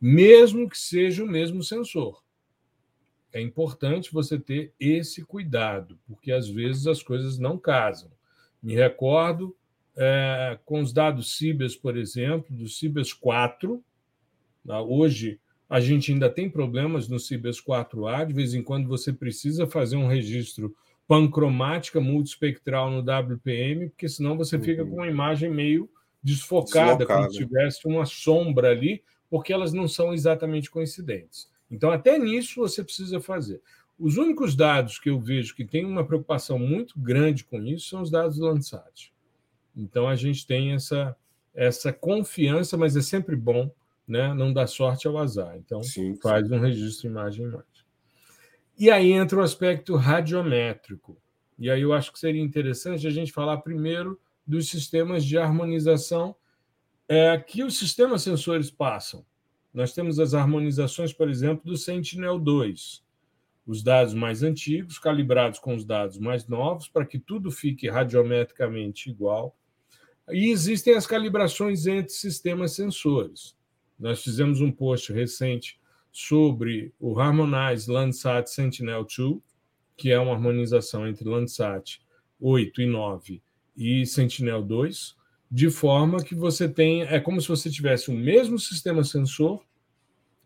mesmo 0.00 0.68
que 0.70 0.78
seja 0.78 1.22
o 1.22 1.26
mesmo 1.26 1.62
sensor 1.62 2.22
é 3.32 3.40
importante 3.40 4.12
você 4.12 4.38
ter 4.38 4.72
esse 4.78 5.24
cuidado, 5.24 5.98
porque 6.06 6.32
às 6.32 6.48
vezes 6.48 6.86
as 6.86 7.02
coisas 7.02 7.38
não 7.38 7.56
casam. 7.58 8.10
Me 8.62 8.74
recordo 8.74 9.56
é, 9.96 10.58
com 10.64 10.80
os 10.80 10.92
dados 10.92 11.36
CIBES, 11.36 11.76
por 11.76 11.96
exemplo, 11.96 12.54
do 12.54 12.68
CIBES 12.68 13.12
4. 13.12 13.82
Tá? 14.66 14.82
Hoje 14.82 15.40
a 15.70 15.78
gente 15.78 16.12
ainda 16.12 16.28
tem 16.28 16.50
problemas 16.50 17.08
no 17.08 17.20
CIBES 17.20 17.62
4A, 17.62 18.26
de 18.26 18.34
vez 18.34 18.54
em 18.54 18.62
quando 18.62 18.88
você 18.88 19.12
precisa 19.12 19.68
fazer 19.68 19.96
um 19.96 20.08
registro 20.08 20.74
pancromática 21.06 22.00
multispectral 22.00 22.90
no 22.90 23.00
WPM, 23.00 23.88
porque 23.88 24.08
senão 24.08 24.36
você 24.36 24.58
fica 24.58 24.84
com 24.84 24.96
uma 24.96 25.06
imagem 25.06 25.48
meio 25.48 25.88
desfocada, 26.20 26.98
Deslocada. 26.98 27.20
como 27.22 27.32
se 27.32 27.38
tivesse 27.38 27.86
uma 27.86 28.04
sombra 28.04 28.70
ali, 28.70 29.02
porque 29.30 29.52
elas 29.52 29.72
não 29.72 29.86
são 29.86 30.12
exatamente 30.12 30.68
coincidentes. 30.68 31.48
Então, 31.70 31.90
até 31.92 32.18
nisso 32.18 32.60
você 32.60 32.82
precisa 32.82 33.20
fazer. 33.20 33.62
Os 33.96 34.16
únicos 34.16 34.56
dados 34.56 34.98
que 34.98 35.08
eu 35.08 35.20
vejo 35.20 35.54
que 35.54 35.64
tem 35.64 35.84
uma 35.84 36.04
preocupação 36.04 36.58
muito 36.58 36.98
grande 36.98 37.44
com 37.44 37.62
isso 37.62 37.90
são 37.90 38.02
os 38.02 38.10
dados 38.10 38.38
do 38.38 38.46
Landsat. 38.46 39.12
Então 39.76 40.08
a 40.08 40.16
gente 40.16 40.46
tem 40.46 40.72
essa, 40.72 41.14
essa 41.54 41.92
confiança, 41.92 42.76
mas 42.76 42.96
é 42.96 43.02
sempre 43.02 43.36
bom 43.36 43.70
né, 44.10 44.34
não 44.34 44.52
dar 44.52 44.66
sorte 44.66 45.06
ao 45.06 45.16
azar. 45.16 45.56
Então 45.56 45.82
sim, 45.82 46.16
faz 46.16 46.48
sim. 46.48 46.54
um 46.54 46.60
registro 46.60 47.08
imagem-imagem. 47.08 47.64
E 48.78 48.90
aí 48.90 49.12
entra 49.12 49.38
o 49.38 49.42
aspecto 49.42 49.96
radiométrico. 49.96 51.20
E 51.58 51.70
aí 51.70 51.82
eu 51.82 51.92
acho 51.92 52.12
que 52.12 52.18
seria 52.18 52.42
interessante 52.42 53.06
a 53.06 53.10
gente 53.10 53.32
falar 53.32 53.58
primeiro 53.58 54.18
dos 54.46 54.68
sistemas 54.68 55.24
de 55.24 55.38
harmonização 55.38 56.34
é, 57.06 57.38
que 57.38 57.62
os 57.62 57.78
sistemas 57.78 58.22
sensores 58.22 58.70
passam. 58.70 59.24
Nós 59.72 59.92
temos 59.92 60.18
as 60.18 60.34
harmonizações, 60.34 61.12
por 61.12 61.28
exemplo, 61.28 61.64
do 61.64 61.76
Sentinel-2 61.76 63.02
os 63.70 63.84
dados 63.84 64.14
mais 64.14 64.42
antigos, 64.42 64.98
calibrados 64.98 65.60
com 65.60 65.76
os 65.76 65.84
dados 65.84 66.18
mais 66.18 66.48
novos, 66.48 66.88
para 66.88 67.06
que 67.06 67.20
tudo 67.20 67.52
fique 67.52 67.88
radiometricamente 67.88 69.08
igual. 69.08 69.56
E 70.28 70.50
existem 70.50 70.94
as 70.94 71.06
calibrações 71.06 71.86
entre 71.86 72.12
sistemas 72.12 72.72
sensores. 72.72 73.56
Nós 74.00 74.22
fizemos 74.22 74.62
um 74.62 74.72
post 74.72 75.12
recente 75.12 75.78
sobre 76.10 76.92
o 76.98 77.20
Harmonize 77.20 77.90
Landsat 77.90 78.48
Sentinel-2, 78.48 79.40
que 79.94 80.10
é 80.10 80.18
uma 80.18 80.32
harmonização 80.32 81.06
entre 81.06 81.28
Landsat 81.28 82.00
8 82.40 82.80
e 82.80 82.86
9 82.86 83.42
e 83.76 84.06
Sentinel-2, 84.06 85.14
de 85.50 85.68
forma 85.68 86.24
que 86.24 86.34
você 86.34 86.66
tem 86.66 87.02
é 87.02 87.20
como 87.20 87.40
se 87.40 87.48
você 87.48 87.70
tivesse 87.70 88.10
o 88.10 88.14
mesmo 88.14 88.58
sistema 88.58 89.04
sensor 89.04 89.62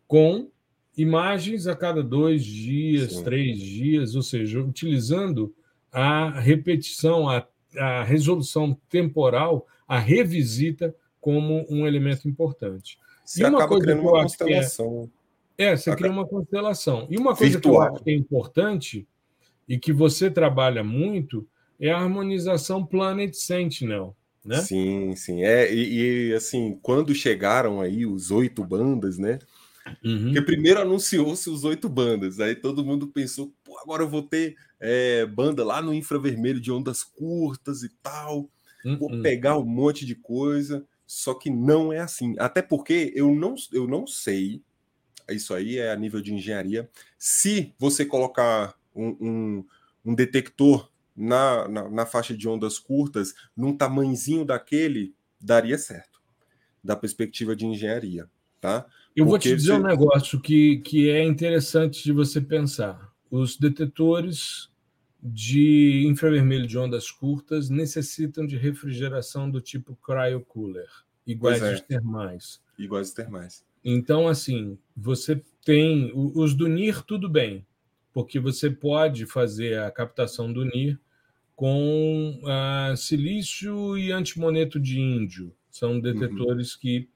com 0.08 0.50
imagens 0.96 1.68
a 1.68 1.76
cada 1.76 2.02
dois 2.02 2.44
dias, 2.44 3.12
Sim. 3.12 3.25
três 3.25 3.58
dias, 3.58 4.16
ou 4.16 4.23
seja, 4.23 4.61
utilizando 4.61 5.54
a 5.92 6.40
repetição, 6.40 7.28
a, 7.28 7.46
a 7.76 8.02
resolução 8.02 8.76
temporal, 8.88 9.66
a 9.87 9.99
revisita 9.99 10.94
como 11.20 11.64
um 11.70 11.87
elemento 11.87 12.28
importante. 12.28 12.99
Você 13.25 13.43
e 13.43 13.47
uma 13.47 13.59
acaba 13.59 13.69
coisa 13.69 13.85
criando 13.85 14.02
uma 14.02 14.19
é 14.19 14.23
constelação. 14.23 15.11
É, 15.57 15.76
você 15.76 15.97
cria 15.97 16.11
uma 16.11 16.26
constelação. 16.26 17.07
E 17.11 17.16
uma 17.16 17.35
coisa 17.35 17.52
Virtual. 17.52 17.75
que 17.75 17.78
eu 17.78 17.95
acho 17.95 18.04
que 18.04 18.11
é 18.11 18.14
importante 18.14 19.09
e 19.69 19.78
que 19.78 19.93
você 19.93 20.31
trabalha 20.31 20.85
muito 20.85 21.47
é 21.81 21.90
a 21.90 21.99
harmonização 21.99 22.85
Planet 22.85 23.33
Sentinel. 23.35 24.16
Né? 24.45 24.61
Sim, 24.61 25.16
sim. 25.16 25.43
É, 25.43 25.73
e, 25.73 26.31
e 26.31 26.35
assim, 26.35 26.78
quando 26.83 27.14
chegaram 27.14 27.81
aí 27.81 28.04
os 28.04 28.31
oito 28.31 28.62
bandas, 28.62 29.16
né? 29.16 29.38
Uhum. 30.04 30.25
Porque 30.25 30.43
primeiro 30.43 30.81
anunciou-se 30.81 31.49
os 31.49 31.64
oito 31.64 31.88
bandas, 31.88 32.40
aí 32.40 32.54
todo 32.54 32.85
mundo 32.85 33.07
pensou, 33.07 33.52
pô, 33.62 33.78
agora 33.78 34.02
eu 34.02 34.09
vou 34.09 34.23
ter 34.23 34.57
é, 34.81 35.26
banda 35.26 35.64
lá 35.64 35.81
no 35.81 35.93
infravermelho 35.93 36.61
de 36.61 36.73
ondas 36.73 37.02
curtas 37.02 37.83
e 37.83 37.90
tal, 38.02 38.49
uhum. 38.85 38.99
vou 38.99 39.23
pegar 39.23 39.59
um 39.59 39.64
monte 39.64 40.07
de 40.07 40.14
coisa, 40.14 40.85
só 41.06 41.34
que 41.34 41.50
não 41.50 41.92
é 41.92 41.99
assim. 41.99 42.34
Até 42.38 42.62
porque 42.62 43.12
eu 43.14 43.34
não, 43.34 43.54
eu 43.73 43.87
não 43.87 44.06
sei, 44.06 44.62
isso 45.30 45.54
aí 45.54 45.78
é 45.78 45.92
a 45.92 45.96
nível 45.96 46.20
de 46.20 46.34
engenharia, 46.34 46.88
se 47.18 47.75
você 47.78 48.04
colocar 48.04 48.75
um, 48.94 49.16
um, 49.20 49.64
um 50.04 50.14
detector 50.14 50.90
na, 51.16 51.68
na, 51.68 51.88
na, 51.88 52.06
faixa 52.06 52.37
de 52.37 52.49
ondas 52.49 52.78
curtas, 52.78 53.34
num 53.56 53.76
tamanhozinho 53.76 54.44
daquele, 54.44 55.14
daria 55.40 55.78
certo, 55.78 56.20
da 56.82 56.96
perspectiva 56.96 57.54
de 57.54 57.66
engenharia, 57.66 58.28
tá? 58.61 58.87
Eu 59.14 59.25
Porque 59.25 59.49
vou 59.49 59.56
te 59.56 59.56
dizer 59.56 59.75
um 59.75 59.82
negócio 59.82 60.40
que, 60.40 60.78
que 60.78 61.08
é 61.08 61.23
interessante 61.25 62.02
de 62.02 62.12
você 62.12 62.40
pensar. 62.40 63.12
Os 63.30 63.56
detetores 63.56 64.68
de 65.25 66.04
infravermelho 66.07 66.66
de 66.66 66.76
ondas 66.76 67.11
curtas 67.11 67.71
necessitam 67.71 68.47
de 68.47 68.59
refrigeração 68.59 69.50
do 69.50 69.59
tipo 69.59 69.97
cryocooler, 69.97 70.90
iguais 71.26 71.62
é. 71.62 71.71
aos 71.71 71.81
termais. 71.81 72.61
Iguais 72.78 73.12
termais. 73.12 73.64
Então, 73.83 74.28
assim, 74.28 74.78
você 74.95 75.43
tem 75.64 76.12
os 76.14 76.54
do 76.54 76.69
NIR, 76.69 77.02
tudo 77.02 77.28
bem, 77.28 77.66
porque 78.12 78.38
você 78.38 78.71
pode 78.71 79.25
fazer 79.25 79.78
a 79.78 79.90
captação 79.90 80.52
do 80.52 80.64
NIR 80.64 80.99
com 81.57 82.40
uh, 82.43 82.97
silício 82.97 83.97
e 83.97 84.12
antimoneto 84.12 84.78
de 84.78 85.00
índio. 85.00 85.54
São 85.71 85.99
detetores 85.99 86.75
uhum. 86.75 86.81
que 86.81 87.09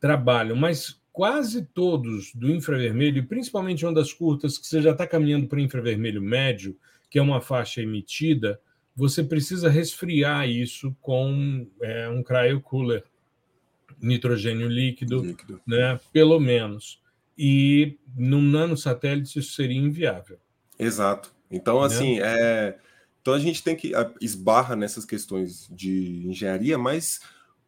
trabalham, 0.00 0.56
mas 0.56 1.00
quase 1.12 1.66
todos 1.74 2.32
do 2.34 2.50
infravermelho, 2.50 3.18
e 3.18 3.26
principalmente 3.26 3.84
ondas 3.84 4.12
curtas, 4.12 4.56
que 4.56 4.66
você 4.66 4.80
já 4.80 4.92
está 4.92 5.06
caminhando 5.06 5.46
para 5.46 5.58
o 5.58 5.60
infravermelho 5.60 6.22
médio, 6.22 6.76
que 7.10 7.18
é 7.18 7.22
uma 7.22 7.40
faixa 7.40 7.82
emitida, 7.82 8.60
você 8.96 9.22
precisa 9.22 9.68
resfriar 9.68 10.48
isso 10.48 10.96
com 11.02 11.66
é, 11.82 12.08
um 12.08 12.22
cryocooler, 12.22 13.04
nitrogênio 14.00 14.68
líquido, 14.68 15.22
líquido, 15.22 15.60
né, 15.66 15.98
pelo 16.12 16.38
menos. 16.38 17.02
E 17.36 17.98
num 18.16 18.42
nanosatélite 18.42 19.38
isso 19.38 19.52
seria 19.52 19.78
inviável. 19.78 20.38
Exato. 20.78 21.34
Então, 21.50 21.80
né? 21.80 21.86
assim, 21.86 22.20
é 22.20 22.78
então 23.20 23.34
a 23.34 23.38
gente 23.38 23.62
tem 23.62 23.76
que 23.76 23.92
esbarra 24.20 24.74
nessas 24.74 25.04
questões 25.04 25.68
de 25.70 26.26
engenharia, 26.26 26.78
mas 26.78 27.20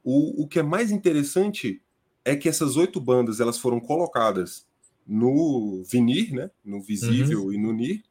o, 0.03 0.43
o 0.43 0.49
que 0.49 0.59
é 0.59 0.63
mais 0.63 0.91
interessante 0.91 1.83
é 2.25 2.35
que 2.35 2.49
essas 2.49 2.77
oito 2.77 3.01
bandas 3.01 3.41
elas 3.41 3.59
foram 3.59 3.79
colocadas 3.79 4.67
no 5.07 5.83
vinir, 5.85 6.33
né, 6.33 6.51
no 6.65 6.81
visível 6.81 7.45
uhum. 7.45 7.53
e 7.53 7.59
no 7.59 7.73
NIR, 7.73 8.03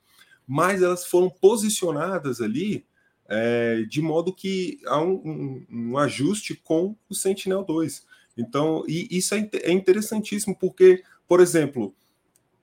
mas 0.51 0.81
elas 0.81 1.05
foram 1.05 1.29
posicionadas 1.29 2.41
ali 2.41 2.85
é, 3.29 3.83
de 3.83 4.01
modo 4.01 4.33
que 4.33 4.81
há 4.85 5.01
um, 5.01 5.13
um, 5.13 5.65
um, 5.71 5.97
ajuste 5.97 6.53
com 6.55 6.93
o 7.09 7.15
Sentinel 7.15 7.63
2. 7.63 8.05
Então, 8.37 8.83
e 8.85 9.07
isso 9.09 9.33
é, 9.33 9.49
é 9.63 9.71
interessantíssimo, 9.71 10.53
porque, 10.53 11.03
por 11.25 11.39
exemplo, 11.39 11.95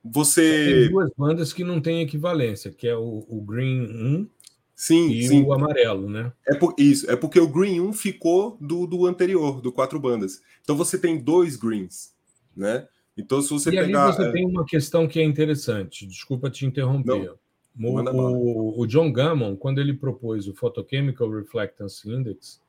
você. 0.05 0.83
Tem 0.83 0.91
duas 0.91 1.11
bandas 1.17 1.51
que 1.55 1.65
não 1.65 1.81
têm 1.81 2.03
equivalência, 2.03 2.71
que 2.71 2.87
é 2.87 2.95
o, 2.95 3.25
o 3.27 3.41
Green 3.41 3.87
1 3.87 4.29
Sim, 4.77 5.11
e 5.11 5.27
sim. 5.27 5.43
o 5.43 5.55
amarelo, 5.55 6.11
né? 6.11 6.31
É 6.47 6.55
por, 6.55 6.75
isso, 6.77 7.11
é 7.11 7.17
porque 7.17 7.41
o 7.41 7.49
Green 7.49 7.81
1 7.81 7.95
ficou 7.95 8.59
do, 8.61 8.87
do 8.87 9.07
anterior, 9.07 9.63
do 9.63 9.73
quatro 9.73 9.99
bandas. 9.99 10.43
Então 10.61 10.77
você 10.77 10.99
tem 10.99 11.19
dois 11.19 11.57
Greens, 11.57 12.15
né? 12.55 12.87
Então 13.17 13.41
se 13.41 13.49
você 13.49 13.71
e 13.71 13.73
pegar. 13.73 14.09
Ali 14.09 14.17
você 14.17 14.25
é... 14.25 14.33
tem 14.33 14.47
uma 14.47 14.67
questão 14.67 15.09
que 15.09 15.19
é 15.19 15.25
interessante, 15.25 16.07
desculpa 16.07 16.51
te 16.51 16.67
interromper. 16.67 17.25
Não, 17.25 17.39
o, 17.79 18.01
o, 18.03 18.81
o, 18.81 18.87
John 18.87 19.13
Gammon, 19.13 19.57
quando 19.57 19.81
ele 19.81 19.95
propôs 19.95 20.49
o 20.49 20.55
Photochemical 20.55 21.31
Reflectance 21.31 22.11
Index, 22.11 22.61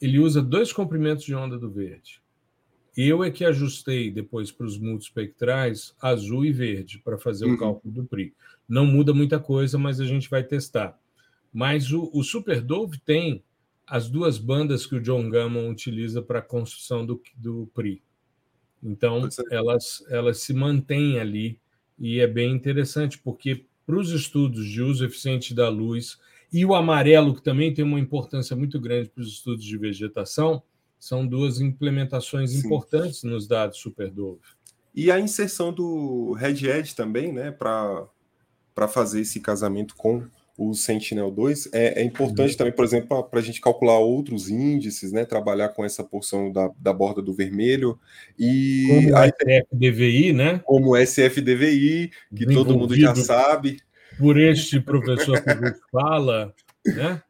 ele 0.00 0.18
usa 0.18 0.40
dois 0.40 0.72
comprimentos 0.72 1.24
de 1.24 1.34
onda 1.34 1.58
do 1.58 1.70
verde. 1.70 2.22
Eu 2.96 3.22
é 3.22 3.30
que 3.30 3.44
ajustei 3.44 4.10
depois 4.10 4.50
para 4.50 4.66
os 4.66 4.78
multispectrais 4.78 5.94
azul 6.00 6.44
e 6.44 6.52
verde 6.52 6.98
para 6.98 7.18
fazer 7.18 7.46
uhum. 7.46 7.54
o 7.54 7.58
cálculo 7.58 7.94
do 7.94 8.04
PRI. 8.04 8.34
Não 8.68 8.84
muda 8.84 9.14
muita 9.14 9.38
coisa, 9.38 9.78
mas 9.78 10.00
a 10.00 10.04
gente 10.04 10.28
vai 10.28 10.42
testar. 10.42 10.98
Mas 11.52 11.92
o, 11.92 12.10
o 12.12 12.24
Super 12.24 12.60
Dove 12.60 12.98
tem 12.98 13.42
as 13.86 14.08
duas 14.08 14.36
bandas 14.36 14.84
que 14.84 14.96
o 14.96 15.00
John 15.00 15.30
Gammon 15.30 15.70
utiliza 15.70 16.20
para 16.20 16.40
a 16.40 16.42
construção 16.42 17.06
do, 17.06 17.22
do 17.36 17.70
PRI. 17.72 18.02
Então, 18.82 19.28
elas, 19.50 20.04
elas 20.08 20.38
se 20.38 20.52
mantêm 20.52 21.18
ali 21.18 21.60
e 21.98 22.20
é 22.20 22.26
bem 22.26 22.52
interessante, 22.52 23.18
porque 23.18 23.64
para 23.88 23.96
os 23.96 24.10
estudos 24.10 24.66
de 24.66 24.82
uso 24.82 25.02
eficiente 25.02 25.54
da 25.54 25.70
luz 25.70 26.18
e 26.52 26.62
o 26.62 26.74
amarelo, 26.74 27.34
que 27.34 27.42
também 27.42 27.72
tem 27.72 27.82
uma 27.82 27.98
importância 27.98 28.54
muito 28.54 28.78
grande 28.78 29.08
para 29.08 29.22
os 29.22 29.28
estudos 29.28 29.64
de 29.64 29.78
vegetação, 29.78 30.62
são 31.00 31.26
duas 31.26 31.58
implementações 31.58 32.50
Sim. 32.50 32.58
importantes 32.58 33.22
nos 33.22 33.48
dados 33.48 33.78
Super 33.78 34.10
Dove. 34.10 34.42
E 34.94 35.10
a 35.10 35.18
inserção 35.18 35.72
do 35.72 36.34
Red 36.34 36.66
Edge 36.66 36.94
também, 36.94 37.32
né, 37.32 37.50
para 37.50 38.06
fazer 38.88 39.22
esse 39.22 39.40
casamento 39.40 39.96
com 39.96 40.22
o 40.58 40.74
Sentinel 40.74 41.30
2. 41.30 41.70
É, 41.72 42.02
é 42.02 42.04
importante 42.04 42.50
uhum. 42.50 42.56
também, 42.56 42.72
por 42.72 42.84
exemplo, 42.84 43.22
para 43.22 43.38
a 43.38 43.42
gente 43.42 43.60
calcular 43.60 43.98
outros 43.98 44.50
índices, 44.50 45.12
né? 45.12 45.24
Trabalhar 45.24 45.68
com 45.68 45.84
essa 45.84 46.02
porção 46.02 46.50
da, 46.50 46.68
da 46.76 46.92
borda 46.92 47.22
do 47.22 47.32
vermelho. 47.32 47.96
E 48.36 48.86
como 48.88 49.16
aí, 49.16 49.30
SFDVI, 49.30 50.32
né? 50.32 50.60
Como 50.64 50.96
SFDVI, 50.96 52.10
que 52.34 52.46
todo 52.46 52.76
mundo 52.76 52.96
já 52.96 53.14
sabe. 53.14 53.78
Por 54.18 54.36
este 54.36 54.80
professor 54.80 55.40
que 55.40 55.48
a 55.48 55.74
fala, 55.92 56.52
né? 56.84 57.22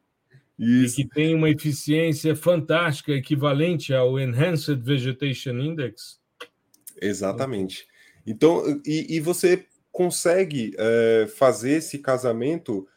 Isso. 0.58 1.00
E 1.00 1.04
que 1.04 1.14
tem 1.14 1.34
uma 1.34 1.50
eficiência 1.50 2.34
fantástica, 2.34 3.12
equivalente 3.12 3.92
ao 3.92 4.18
Enhanced 4.18 4.82
Vegetation 4.82 5.58
Index. 5.58 6.18
Exatamente. 7.00 7.86
Então, 8.26 8.80
e, 8.84 9.16
e 9.16 9.20
você 9.20 9.66
consegue 9.92 10.74
é, 10.78 11.28
fazer 11.36 11.72
esse 11.72 11.98
casamento 11.98 12.88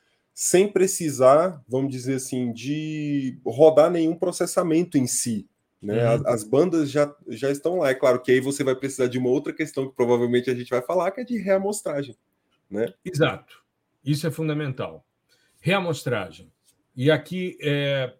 sem 0.44 0.68
precisar, 0.68 1.64
vamos 1.68 1.92
dizer 1.92 2.16
assim, 2.16 2.52
de 2.52 3.40
rodar 3.46 3.92
nenhum 3.92 4.16
processamento 4.16 4.98
em 4.98 5.06
si. 5.06 5.48
Né? 5.80 6.04
Uhum. 6.04 6.14
As, 6.16 6.26
as, 6.26 6.44
bandas 6.44 6.90
já, 6.90 7.16
já 7.28 7.52
estão 7.52 7.78
lá. 7.78 7.92
É 7.92 7.94
claro 7.94 8.20
que 8.20 8.32
aí 8.32 8.40
você 8.40 8.64
vai 8.64 8.74
precisar 8.74 9.06
de 9.06 9.20
uma 9.20 9.30
outra 9.30 9.54
questão 9.54 9.88
que 9.88 9.96
provavelmente 9.96 10.50
a 10.50 10.56
gente 10.56 10.72
vai 10.72 10.82
falar, 10.82 11.12
que 11.12 11.22
é 11.22 11.24
de 11.24 11.38
reamostragem. 11.38 12.18
Né? 12.68 12.92
Exato. 13.06 13.64
Isso 14.04 14.26
é 14.26 14.32
fundamental. 14.32 15.06
Reamostragem. 15.60 16.52
E 16.96 17.12
aqui, 17.12 17.56
é, 17.62 18.12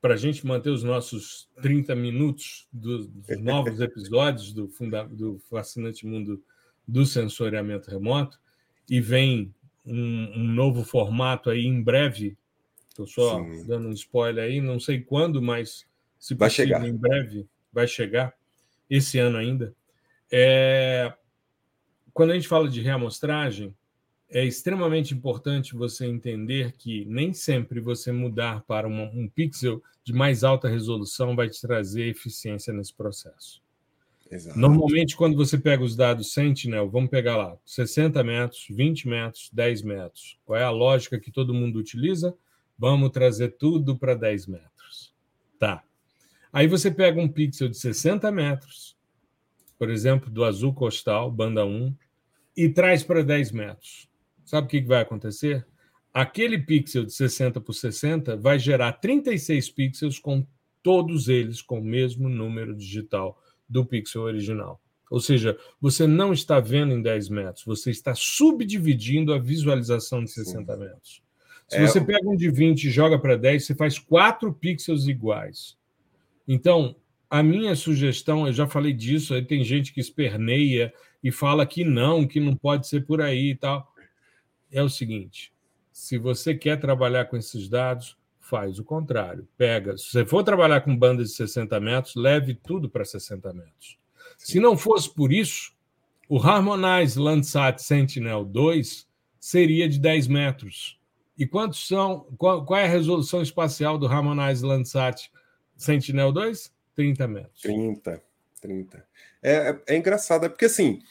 para 0.00 0.14
a 0.14 0.16
gente 0.16 0.46
manter 0.46 0.70
os 0.70 0.82
nossos 0.82 1.50
30 1.60 1.94
minutos 1.94 2.66
dos, 2.72 3.08
dos 3.08 3.38
novos 3.42 3.78
episódios 3.82 4.54
do, 4.54 4.68
funda, 4.68 5.04
do 5.04 5.38
fascinante 5.50 6.06
mundo 6.06 6.42
do 6.88 7.04
sensoriamento 7.04 7.90
remoto, 7.90 8.40
e 8.88 9.00
vem 9.00 9.54
um, 9.86 10.32
um 10.34 10.44
novo 10.44 10.84
formato 10.84 11.48
aí 11.48 11.64
em 11.64 11.82
breve. 11.82 12.36
Estou 12.88 13.06
só 13.06 13.38
Sim. 13.42 13.66
dando 13.66 13.88
um 13.88 13.92
spoiler 13.92 14.44
aí, 14.44 14.60
não 14.60 14.80
sei 14.80 15.00
quando, 15.00 15.40
mas 15.40 15.86
se 16.18 16.34
vai 16.34 16.48
possível, 16.48 16.78
chegar. 16.78 16.88
em 16.88 16.96
breve 16.96 17.46
vai 17.72 17.86
chegar, 17.86 18.34
esse 18.88 19.18
ano 19.18 19.36
ainda. 19.36 19.74
É... 20.30 21.12
Quando 22.12 22.30
a 22.30 22.34
gente 22.34 22.48
fala 22.48 22.68
de 22.68 22.80
reamostragem, 22.80 23.76
é 24.30 24.44
extremamente 24.44 25.14
importante 25.14 25.76
você 25.76 26.06
entender 26.06 26.72
que 26.72 27.04
nem 27.04 27.32
sempre 27.32 27.78
você 27.80 28.10
mudar 28.10 28.62
para 28.62 28.88
um 28.88 29.28
pixel 29.28 29.82
de 30.02 30.12
mais 30.12 30.42
alta 30.42 30.68
resolução 30.68 31.36
vai 31.36 31.48
te 31.48 31.60
trazer 31.60 32.08
eficiência 32.08 32.72
nesse 32.72 32.94
processo. 32.94 33.62
Exato. 34.30 34.58
Normalmente, 34.58 35.16
quando 35.16 35.36
você 35.36 35.56
pega 35.56 35.84
os 35.84 35.94
dados 35.94 36.32
Sentinel, 36.32 36.90
vamos 36.90 37.10
pegar 37.10 37.36
lá 37.36 37.56
60 37.64 38.22
metros, 38.24 38.66
20 38.68 39.08
metros, 39.08 39.50
10 39.52 39.82
metros. 39.82 40.38
Qual 40.44 40.58
é 40.58 40.64
a 40.64 40.70
lógica 40.70 41.20
que 41.20 41.30
todo 41.30 41.54
mundo 41.54 41.78
utiliza? 41.78 42.34
Vamos 42.78 43.10
trazer 43.10 43.56
tudo 43.56 43.96
para 43.96 44.14
10 44.14 44.46
metros. 44.48 45.14
Tá. 45.58 45.82
Aí 46.52 46.66
você 46.66 46.90
pega 46.90 47.20
um 47.20 47.28
pixel 47.28 47.68
de 47.68 47.78
60 47.78 48.30
metros, 48.32 48.96
por 49.78 49.90
exemplo, 49.90 50.30
do 50.30 50.44
azul 50.44 50.74
costal, 50.74 51.30
banda 51.30 51.64
1, 51.64 51.94
e 52.56 52.68
traz 52.68 53.02
para 53.02 53.22
10 53.22 53.52
metros. 53.52 54.08
Sabe 54.44 54.66
o 54.66 54.70
que 54.70 54.80
vai 54.80 55.02
acontecer? 55.02 55.66
Aquele 56.12 56.58
pixel 56.58 57.04
de 57.04 57.12
60 57.12 57.60
por 57.60 57.74
60 57.74 58.36
vai 58.36 58.58
gerar 58.58 58.92
36 58.92 59.70
pixels 59.70 60.18
com 60.18 60.46
todos 60.82 61.28
eles 61.28 61.60
com 61.60 61.80
o 61.80 61.84
mesmo 61.84 62.28
número 62.28 62.74
digital 62.74 63.38
do 63.68 63.84
pixel 63.84 64.22
original. 64.22 64.80
Ou 65.10 65.20
seja, 65.20 65.56
você 65.80 66.06
não 66.06 66.32
está 66.32 66.58
vendo 66.58 66.92
em 66.92 67.00
10 67.00 67.28
metros, 67.28 67.64
você 67.64 67.90
está 67.90 68.14
subdividindo 68.14 69.32
a 69.32 69.38
visualização 69.38 70.24
de 70.24 70.30
60 70.30 70.72
Sim. 70.72 70.80
metros. 70.80 71.22
Se 71.68 71.76
é... 71.76 71.86
você 71.86 72.00
pega 72.00 72.28
um 72.28 72.36
de 72.36 72.50
20 72.50 72.84
e 72.84 72.90
joga 72.90 73.18
para 73.18 73.36
10, 73.36 73.64
você 73.64 73.74
faz 73.74 73.98
quatro 73.98 74.52
pixels 74.52 75.06
iguais. 75.06 75.76
Então, 76.46 76.96
a 77.28 77.42
minha 77.42 77.74
sugestão, 77.74 78.46
eu 78.46 78.52
já 78.52 78.66
falei 78.68 78.92
disso, 78.92 79.34
aí 79.34 79.44
tem 79.44 79.64
gente 79.64 79.92
que 79.92 80.00
esperneia 80.00 80.92
e 81.22 81.32
fala 81.32 81.66
que 81.66 81.84
não, 81.84 82.26
que 82.26 82.38
não 82.38 82.56
pode 82.56 82.86
ser 82.86 83.04
por 83.04 83.20
aí 83.20 83.50
e 83.50 83.56
tal. 83.56 83.92
É 84.70 84.82
o 84.82 84.88
seguinte: 84.88 85.52
se 85.92 86.18
você 86.18 86.54
quer 86.54 86.78
trabalhar 86.78 87.24
com 87.24 87.36
esses 87.36 87.68
dados, 87.68 88.16
faz 88.48 88.78
o 88.78 88.84
contrário. 88.84 89.46
Pega, 89.56 89.96
se 89.98 90.10
você 90.10 90.24
for 90.24 90.42
trabalhar 90.42 90.80
com 90.80 90.96
bandas 90.96 91.30
de 91.30 91.36
60 91.36 91.78
metros, 91.80 92.14
leve 92.14 92.54
tudo 92.54 92.88
para 92.88 93.04
60 93.04 93.52
metros. 93.52 93.98
Se 94.38 94.60
não 94.60 94.76
fosse 94.76 95.12
por 95.12 95.32
isso, 95.32 95.72
o 96.28 96.38
Harmonize 96.38 97.18
Landsat 97.18 97.82
Sentinel-2 97.82 99.06
seria 99.40 99.88
de 99.88 99.98
10 99.98 100.28
metros. 100.28 100.98
E 101.36 101.46
quantos 101.46 101.86
são? 101.86 102.26
Qual, 102.38 102.64
qual 102.64 102.80
é 102.80 102.84
a 102.84 102.88
resolução 102.88 103.42
espacial 103.42 103.98
do 103.98 104.06
Harmonize 104.06 104.64
Landsat 104.64 105.30
Sentinel-2? 105.76 106.70
30 106.94 107.28
metros. 107.28 107.60
30, 107.60 108.22
30. 108.60 109.06
É, 109.42 109.52
é, 109.52 109.82
é 109.88 109.96
engraçado, 109.96 110.46
é 110.46 110.48
porque 110.48 110.64
assim, 110.64 111.02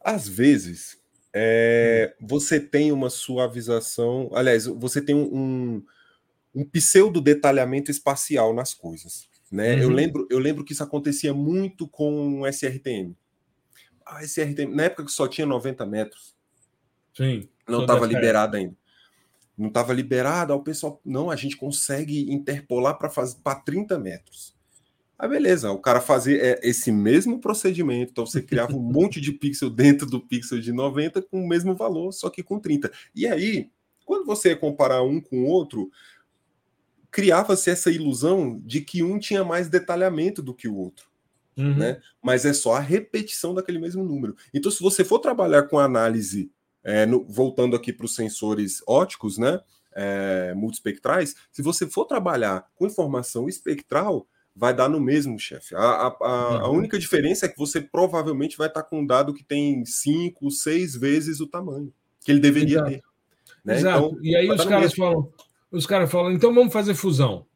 às 0.00 0.28
vezes 0.28 1.00
é, 1.32 2.14
hum. 2.20 2.26
você 2.28 2.60
tem 2.60 2.92
uma 2.92 3.10
suavização, 3.10 4.30
aliás, 4.34 4.66
você 4.66 5.00
tem 5.00 5.14
um, 5.14 5.34
um 5.34 5.82
pseudo 6.64 7.20
detalhamento 7.20 7.90
espacial 7.90 8.54
nas 8.54 8.74
coisas. 8.74 9.28
Né? 9.50 9.74
Uhum. 9.74 9.82
Eu, 9.82 9.88
lembro, 9.90 10.26
eu 10.30 10.38
lembro 10.38 10.64
que 10.64 10.72
isso 10.72 10.82
acontecia 10.82 11.32
muito 11.32 11.86
com 11.86 12.40
o 12.40 12.46
SRTM. 12.46 13.16
Ah, 14.04 14.22
SRTM, 14.24 14.74
na 14.74 14.84
época 14.84 15.04
que 15.04 15.12
só 15.12 15.28
tinha 15.28 15.46
90 15.46 15.86
metros. 15.86 16.34
Sim. 17.14 17.48
Não 17.68 17.82
estava 17.82 18.06
liberado 18.06 18.56
ainda. 18.56 18.76
Não 19.56 19.68
estava 19.68 19.92
liberado, 19.92 20.54
o 20.54 20.62
pessoal, 20.62 21.00
não, 21.04 21.30
a 21.30 21.36
gente 21.36 21.56
consegue 21.56 22.32
interpolar 22.32 22.98
para 22.98 23.10
fazer 23.10 23.36
para 23.42 23.60
30 23.60 23.98
metros. 23.98 24.56
Ah, 25.18 25.28
beleza, 25.28 25.70
o 25.70 25.78
cara 25.78 26.00
fazia 26.00 26.36
é, 26.36 26.60
esse 26.64 26.90
mesmo 26.90 27.38
procedimento, 27.38 28.10
então 28.10 28.26
você 28.26 28.42
criava 28.42 28.74
um 28.74 28.80
monte 28.82 29.20
de 29.20 29.30
pixel 29.30 29.70
dentro 29.70 30.06
do 30.06 30.20
pixel 30.20 30.58
de 30.58 30.72
90 30.72 31.22
com 31.22 31.44
o 31.44 31.46
mesmo 31.46 31.76
valor, 31.76 32.12
só 32.12 32.28
que 32.28 32.42
com 32.42 32.58
30. 32.58 32.90
E 33.14 33.26
aí, 33.26 33.70
quando 34.04 34.24
você 34.24 34.48
ia 34.48 34.56
comparar 34.56 35.02
um 35.02 35.20
com 35.20 35.44
o 35.44 35.46
outro, 35.46 35.90
criava-se 37.12 37.70
essa 37.70 37.90
ilusão 37.90 38.60
de 38.64 38.80
que 38.80 39.02
um 39.02 39.18
tinha 39.18 39.44
mais 39.44 39.68
detalhamento 39.68 40.42
do 40.42 40.54
que 40.54 40.66
o 40.66 40.74
outro. 40.74 41.06
Uhum. 41.56 41.76
Né? 41.76 42.00
Mas 42.22 42.46
é 42.46 42.54
só 42.54 42.74
a 42.74 42.80
repetição 42.80 43.54
daquele 43.54 43.78
mesmo 43.78 44.02
número. 44.02 44.34
Então, 44.52 44.72
se 44.72 44.82
você 44.82 45.04
for 45.04 45.18
trabalhar 45.18 45.64
com 45.64 45.78
análise, 45.78 46.50
é, 46.82 47.04
no, 47.04 47.24
voltando 47.24 47.76
aqui 47.76 47.92
para 47.92 48.06
os 48.06 48.14
sensores 48.14 48.82
óticos, 48.88 49.36
né, 49.36 49.60
é, 49.94 50.54
multispectrais, 50.54 51.36
se 51.52 51.60
você 51.60 51.86
for 51.86 52.06
trabalhar 52.06 52.66
com 52.74 52.86
informação 52.86 53.46
espectral, 53.46 54.26
vai 54.56 54.74
dar 54.74 54.88
no 54.88 54.98
mesmo, 54.98 55.38
chefe. 55.38 55.74
A, 55.74 55.80
a, 55.80 56.06
a, 56.06 56.56
a, 56.60 56.68
uhum. 56.68 56.78
única 56.78 56.98
diferença 56.98 57.44
é 57.44 57.48
que 57.48 57.58
você 57.58 57.80
provavelmente 57.80 58.56
vai 58.56 58.68
estar 58.68 58.82
com 58.82 59.00
um 59.00 59.06
dado 59.06 59.34
que 59.34 59.44
tem 59.44 59.84
cinco, 59.84 60.50
seis 60.50 60.96
vezes 60.96 61.40
o 61.40 61.46
tamanho 61.46 61.92
que 62.24 62.30
ele 62.30 62.40
deveria 62.40 62.78
Exato. 62.78 62.90
ter. 62.90 63.02
Né? 63.64 63.76
Exato. 63.76 64.06
Então, 64.06 64.18
e 64.22 64.36
aí 64.36 64.50
os 64.50 64.64
caras 64.64 64.94
falam, 64.94 65.30
os 65.72 65.86
caras 65.86 66.10
falam, 66.10 66.30
então 66.30 66.54
vamos 66.54 66.72
fazer 66.72 66.94
fusão. 66.94 67.46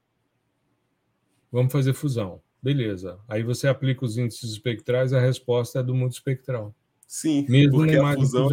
Vamos 1.53 1.71
fazer 1.71 1.93
fusão. 1.93 2.41
Beleza. 2.63 3.19
Aí 3.29 3.43
você 3.43 3.69
aplica 3.69 4.05
os 4.05 4.17
índices 4.17 4.51
espectrais, 4.51 5.13
a 5.13 5.21
resposta 5.21 5.81
é 5.81 5.83
do 5.83 5.95
mundo 5.95 6.13
espectral. 6.13 6.75
Sim, 7.07 7.47
Mesmo 7.49 7.77
porque 7.77 7.97
a 7.97 8.15
fusão, 8.15 8.49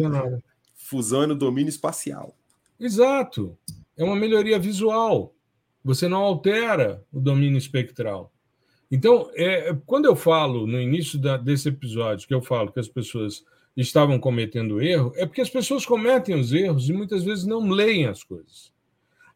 fusão 0.74 1.22
é 1.22 1.26
no 1.26 1.34
domínio 1.34 1.70
espacial. 1.70 2.36
Exato. 2.78 3.56
É 3.96 4.04
uma 4.04 4.14
melhoria 4.14 4.58
visual. 4.58 5.34
Você 5.82 6.06
não 6.06 6.18
altera 6.18 7.02
o 7.12 7.18
domínio 7.18 7.58
espectral. 7.58 8.32
Então, 8.90 9.30
é, 9.34 9.76
quando 9.86 10.04
eu 10.04 10.14
falo 10.14 10.66
no 10.66 10.80
início 10.80 11.18
da, 11.18 11.36
desse 11.36 11.68
episódio, 11.68 12.28
que 12.28 12.34
eu 12.34 12.42
falo 12.42 12.70
que 12.70 12.78
as 12.78 12.88
pessoas 12.88 13.44
estavam 13.76 14.20
cometendo 14.20 14.80
erro, 14.80 15.12
é 15.16 15.26
porque 15.26 15.40
as 15.40 15.50
pessoas 15.50 15.84
cometem 15.84 16.38
os 16.38 16.52
erros 16.52 16.88
e 16.88 16.92
muitas 16.92 17.24
vezes 17.24 17.44
não 17.44 17.68
leem 17.68 18.06
as 18.06 18.22
coisas. 18.22 18.73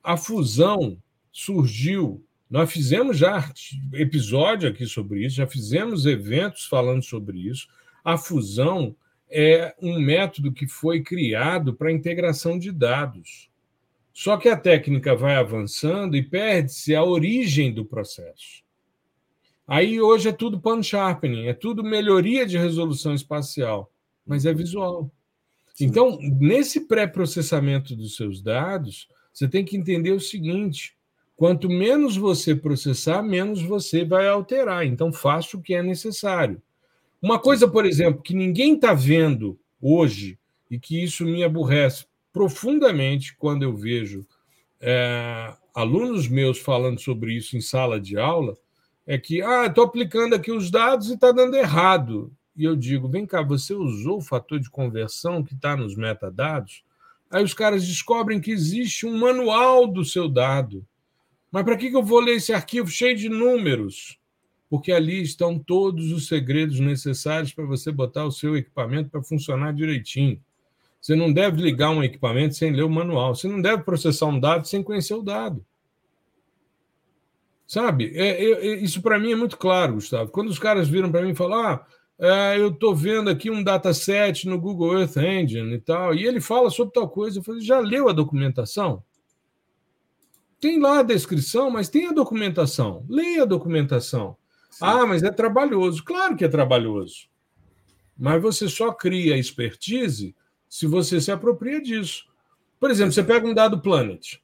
A 0.09 0.17
fusão 0.17 0.97
surgiu. 1.31 2.25
Nós 2.49 2.73
fizemos 2.73 3.19
já 3.19 3.53
episódio 3.93 4.67
aqui 4.67 4.87
sobre 4.87 5.27
isso, 5.27 5.37
já 5.37 5.47
fizemos 5.47 6.07
eventos 6.07 6.65
falando 6.65 7.03
sobre 7.03 7.39
isso. 7.41 7.69
A 8.03 8.17
fusão 8.17 8.97
é 9.29 9.75
um 9.83 10.01
método 10.01 10.51
que 10.51 10.67
foi 10.67 11.03
criado 11.03 11.75
para 11.75 11.93
integração 11.93 12.59
de 12.59 12.73
dados. 12.73 13.51
Só 14.11 14.39
que 14.39 14.49
a 14.49 14.57
técnica 14.57 15.15
vai 15.15 15.37
avançando 15.37 16.17
e 16.17 16.23
perde-se 16.23 16.95
a 16.95 17.05
origem 17.05 17.71
do 17.71 17.85
processo. 17.85 18.65
Aí 19.67 20.01
hoje 20.01 20.31
é 20.31 20.33
tudo 20.33 20.59
pan 20.59 20.83
sharpening, 20.83 21.49
é 21.49 21.53
tudo 21.53 21.85
melhoria 21.85 22.47
de 22.47 22.57
resolução 22.57 23.13
espacial, 23.13 23.93
mas 24.27 24.47
é 24.47 24.55
visual. 24.55 25.13
Então, 25.79 26.19
nesse 26.19 26.89
pré-processamento 26.89 27.95
dos 27.95 28.17
seus 28.17 28.41
dados, 28.41 29.07
você 29.39 29.47
tem 29.47 29.65
que 29.65 29.77
entender 29.77 30.11
o 30.11 30.21
seguinte: 30.21 30.97
quanto 31.37 31.69
menos 31.69 32.17
você 32.17 32.57
processar, 32.57 33.23
menos 33.23 33.63
você 33.63 34.05
vai 34.05 34.27
alterar. 34.27 34.85
Então, 34.85 35.13
faça 35.13 35.57
o 35.57 35.63
que 35.63 35.75
é 35.75 35.83
necessário. 35.83 36.61
Uma 37.23 37.39
coisa, 37.39 37.69
por 37.69 37.87
exemplo, 37.87 38.21
que 38.21 38.35
ninguém 38.35 38.75
está 38.75 38.93
vendo 38.93 39.59
hoje 39.81 40.37
e 40.69 40.79
que 40.79 41.03
isso 41.03 41.25
me 41.25 41.45
aborrece 41.45 42.07
profundamente 42.33 43.37
quando 43.37 43.63
eu 43.63 43.77
vejo 43.77 44.27
é, 44.81 45.55
alunos 45.73 46.27
meus 46.27 46.59
falando 46.59 47.01
sobre 47.01 47.33
isso 47.33 47.57
em 47.57 47.61
sala 47.61 48.01
de 48.01 48.19
aula, 48.19 48.57
é 49.07 49.17
que, 49.17 49.41
ah, 49.41 49.67
estou 49.67 49.85
aplicando 49.85 50.35
aqui 50.35 50.51
os 50.51 50.69
dados 50.71 51.11
e 51.11 51.15
está 51.15 51.31
dando 51.31 51.57
errado. 51.57 52.33
E 52.57 52.65
eu 52.65 52.75
digo, 52.75 53.09
vem 53.09 53.25
cá, 53.25 53.41
você 53.41 53.73
usou 53.73 54.19
o 54.19 54.23
fator 54.23 54.59
de 54.59 54.69
conversão 54.69 55.45
que 55.45 55.55
está 55.55 55.77
nos 55.77 55.95
metadados? 55.97 56.83
Aí 57.31 57.45
os 57.45 57.53
caras 57.53 57.87
descobrem 57.87 58.41
que 58.41 58.51
existe 58.51 59.07
um 59.07 59.19
manual 59.19 59.87
do 59.87 60.05
seu 60.05 60.29
dado. 60.29 60.85
Mas 61.51 61.65
para 61.65 61.77
que 61.77 61.87
eu 61.87 62.03
vou 62.03 62.21
ler 62.21 62.37
esse 62.37 62.53
arquivo 62.53 62.89
cheio 62.89 63.17
de 63.17 63.29
números? 63.29 64.19
Porque 64.71 64.93
ali 64.93 65.23
estão 65.23 65.59
todos 65.59 66.13
os 66.13 66.29
segredos 66.29 66.79
necessários 66.79 67.53
para 67.53 67.65
você 67.65 67.91
botar 67.91 68.25
o 68.25 68.33
seu 68.33 68.57
equipamento 68.57 69.11
para 69.11 69.23
funcionar 69.23 69.73
direitinho. 69.73 70.41
Você 71.01 71.15
não 71.15 71.33
deve 71.33 71.63
ligar 71.63 71.91
um 71.91 72.03
equipamento 72.03 72.55
sem 72.55 72.73
ler 72.73 72.83
o 72.83 72.91
manual. 72.91 73.35
Você 73.35 73.49
não 73.49 73.63
deve 73.63 73.83
processar 73.83 74.27
um 74.27 74.39
dado 74.39 74.67
sem 74.67 74.83
conhecer 74.83 75.15
o 75.15 75.23
dado. 75.23 75.65
Sabe? 77.67 78.13
É, 78.15 78.45
é, 78.45 78.51
é 78.51 78.75
isso 78.77 79.03
para 79.03 79.19
mim 79.19 79.33
é 79.33 79.37
muito 79.37 79.57
claro, 79.57 79.95
Gustavo. 79.95 80.31
Quando 80.31 80.49
os 80.49 80.59
caras 80.59 80.89
viram 80.89 81.11
para 81.11 81.23
mim 81.23 81.33
e 81.33 81.53
ah, 81.53 81.87
é, 82.19 82.59
eu 82.59 82.69
estou 82.69 82.97
vendo 82.97 83.31
aqui 83.31 83.49
um 83.49 83.63
dataset 83.63 84.49
no 84.49 84.59
Google 84.59 84.99
Earth 84.99 85.17
Engine 85.17 85.75
e 85.75 85.81
tal, 85.81 86.15
e 86.15 86.27
ele 86.27 86.41
fala 86.41 86.69
sobre 86.69 86.93
tal 86.93 87.09
coisa. 87.09 87.39
Eu 87.39 87.45
falei, 87.45 87.61
já 87.61 87.79
leu 87.79 88.09
a 88.09 88.13
documentação? 88.13 89.05
Tem 90.61 90.81
lá 90.81 90.99
a 90.99 91.05
descrição, 91.05 91.71
mas 91.71 91.89
tem 91.89 92.07
a 92.09 92.13
documentação. 92.13 93.07
Leia 93.09 93.43
a 93.43 93.47
documentação. 93.47 94.37
Sim. 94.69 94.85
Ah, 94.85 95.07
mas 95.07 95.23
é 95.23 95.31
trabalhoso. 95.31 96.03
Claro 96.03 96.37
que 96.37 96.45
é 96.45 96.49
trabalhoso. 96.49 97.29
Mas 98.19 98.43
você 98.43 98.69
só 98.69 98.93
cria 98.93 99.39
expertise 99.39 100.35
se 100.69 100.87
você 100.87 101.21
se 101.21 101.31
apropria 101.31 101.81
disso. 101.81 102.27
Por 102.81 102.91
exemplo, 102.91 103.13
você 103.13 103.23
pega 103.23 103.47
um 103.47 103.55
dado 103.55 103.81
Planet, 103.81 104.39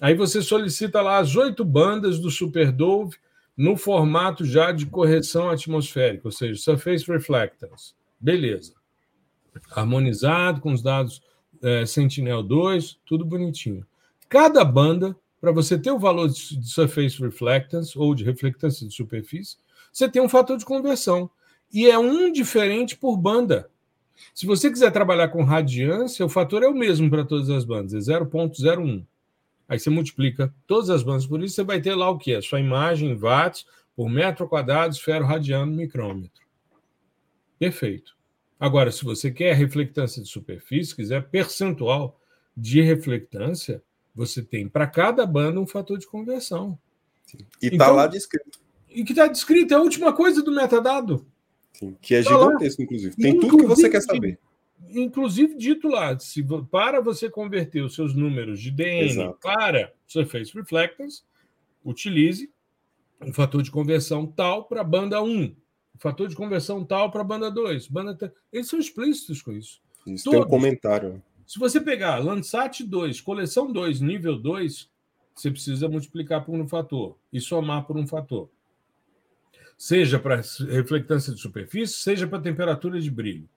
aí 0.00 0.14
você 0.14 0.42
solicita 0.42 1.00
lá 1.00 1.18
as 1.18 1.34
oito 1.36 1.64
bandas 1.64 2.18
do 2.18 2.30
Super 2.30 2.70
Dove 2.70 3.16
no 3.58 3.76
formato 3.76 4.44
já 4.44 4.70
de 4.70 4.86
correção 4.86 5.50
atmosférica, 5.50 6.28
ou 6.28 6.30
seja, 6.30 6.60
Surface 6.60 7.04
Reflectance. 7.10 7.92
Beleza. 8.20 8.72
Harmonizado 9.72 10.60
com 10.60 10.72
os 10.72 10.80
dados 10.80 11.20
é, 11.60 11.84
Sentinel-2, 11.84 12.98
tudo 13.04 13.24
bonitinho. 13.24 13.84
Cada 14.28 14.64
banda, 14.64 15.16
para 15.40 15.50
você 15.50 15.76
ter 15.76 15.90
o 15.90 15.98
valor 15.98 16.28
de 16.28 16.68
Surface 16.68 17.20
Reflectance 17.20 17.98
ou 17.98 18.14
de 18.14 18.22
reflectância 18.22 18.86
de 18.86 18.94
superfície, 18.94 19.56
você 19.92 20.08
tem 20.08 20.22
um 20.22 20.28
fator 20.28 20.56
de 20.56 20.64
conversão. 20.64 21.28
E 21.72 21.90
é 21.90 21.98
um 21.98 22.30
diferente 22.30 22.96
por 22.96 23.16
banda. 23.16 23.68
Se 24.32 24.46
você 24.46 24.70
quiser 24.70 24.92
trabalhar 24.92 25.28
com 25.28 25.42
radiância, 25.42 26.24
o 26.24 26.28
fator 26.28 26.62
é 26.62 26.68
o 26.68 26.74
mesmo 26.74 27.10
para 27.10 27.24
todas 27.24 27.50
as 27.50 27.64
bandas, 27.64 28.08
é 28.08 28.20
0,01. 28.20 29.04
Aí 29.68 29.78
você 29.78 29.90
multiplica 29.90 30.52
todas 30.66 30.88
as 30.88 31.02
bandas 31.02 31.26
por 31.26 31.42
isso, 31.42 31.54
você 31.54 31.62
vai 31.62 31.80
ter 31.80 31.94
lá 31.94 32.08
o 32.10 32.18
que? 32.18 32.34
A 32.34 32.40
sua 32.40 32.58
imagem 32.58 33.10
em 33.10 33.16
watts 33.16 33.66
por 33.94 34.08
metro 34.08 34.48
quadrado, 34.48 34.94
esfero 34.94 35.26
radiano, 35.26 35.70
micrômetro. 35.70 36.42
Perfeito. 37.58 38.16
Agora, 38.58 38.90
se 38.90 39.04
você 39.04 39.30
quer 39.30 39.54
reflectância 39.54 40.22
de 40.22 40.28
superfície, 40.28 40.96
quiser 40.96 41.28
percentual 41.28 42.18
de 42.56 42.80
reflectância, 42.80 43.82
você 44.14 44.42
tem 44.42 44.68
para 44.68 44.86
cada 44.86 45.24
banda 45.26 45.60
um 45.60 45.66
fator 45.66 45.98
de 45.98 46.06
conversão. 46.06 46.78
E 47.62 47.66
está 47.66 47.74
então, 47.74 47.94
lá 47.94 48.06
descrito. 48.06 48.58
E 48.88 49.04
que 49.04 49.12
está 49.12 49.26
descrito, 49.26 49.74
é 49.74 49.76
a 49.76 49.80
última 49.80 50.12
coisa 50.12 50.42
do 50.42 50.50
metadado. 50.50 51.26
Sim, 51.74 51.96
que 52.00 52.14
é 52.14 52.22
tá 52.22 52.30
gigantesco, 52.30 52.80
lá. 52.80 52.84
inclusive. 52.84 53.16
Tem 53.16 53.30
inclusive, 53.30 53.50
tudo 53.50 53.62
que 53.62 53.68
você 53.68 53.88
quer 53.90 54.00
saber. 54.00 54.38
Inclusive, 54.90 55.54
dito 55.54 55.88
lá, 55.88 56.18
se, 56.18 56.44
para 56.70 57.00
você 57.00 57.28
converter 57.28 57.82
os 57.82 57.94
seus 57.94 58.14
números 58.14 58.60
de 58.60 58.70
DN 58.70 59.10
Exato. 59.10 59.38
para 59.42 59.92
Surface 60.06 60.52
Reflectance, 60.54 61.22
utilize 61.84 62.50
um 63.20 63.32
fator 63.32 63.62
de 63.62 63.70
conversão 63.70 64.26
tal 64.26 64.64
para 64.64 64.84
banda 64.84 65.22
1, 65.22 65.28
um 65.28 65.54
fator 65.98 66.28
de 66.28 66.36
conversão 66.36 66.84
tal 66.84 67.10
para 67.10 67.24
banda 67.24 67.50
2. 67.50 67.88
Banda 67.88 68.14
t... 68.14 68.30
Eles 68.52 68.68
são 68.68 68.78
explícitos 68.78 69.42
com 69.42 69.52
isso. 69.52 69.80
Isso 70.06 70.24
Todos. 70.24 70.38
tem 70.38 70.46
um 70.46 70.50
comentário. 70.50 71.22
Se 71.46 71.58
você 71.58 71.80
pegar 71.80 72.18
Landsat 72.18 72.84
2, 72.84 73.20
coleção 73.20 73.72
2, 73.72 74.00
nível 74.00 74.38
2, 74.38 74.88
você 75.34 75.50
precisa 75.50 75.88
multiplicar 75.88 76.44
por 76.44 76.54
um 76.54 76.68
fator 76.68 77.16
e 77.32 77.40
somar 77.40 77.84
por 77.84 77.96
um 77.96 78.06
fator. 78.06 78.48
Seja 79.76 80.18
para 80.18 80.42
reflectância 80.68 81.32
de 81.32 81.40
superfície, 81.40 81.94
seja 81.94 82.26
para 82.26 82.40
temperatura 82.40 83.00
de 83.00 83.10
brilho 83.10 83.48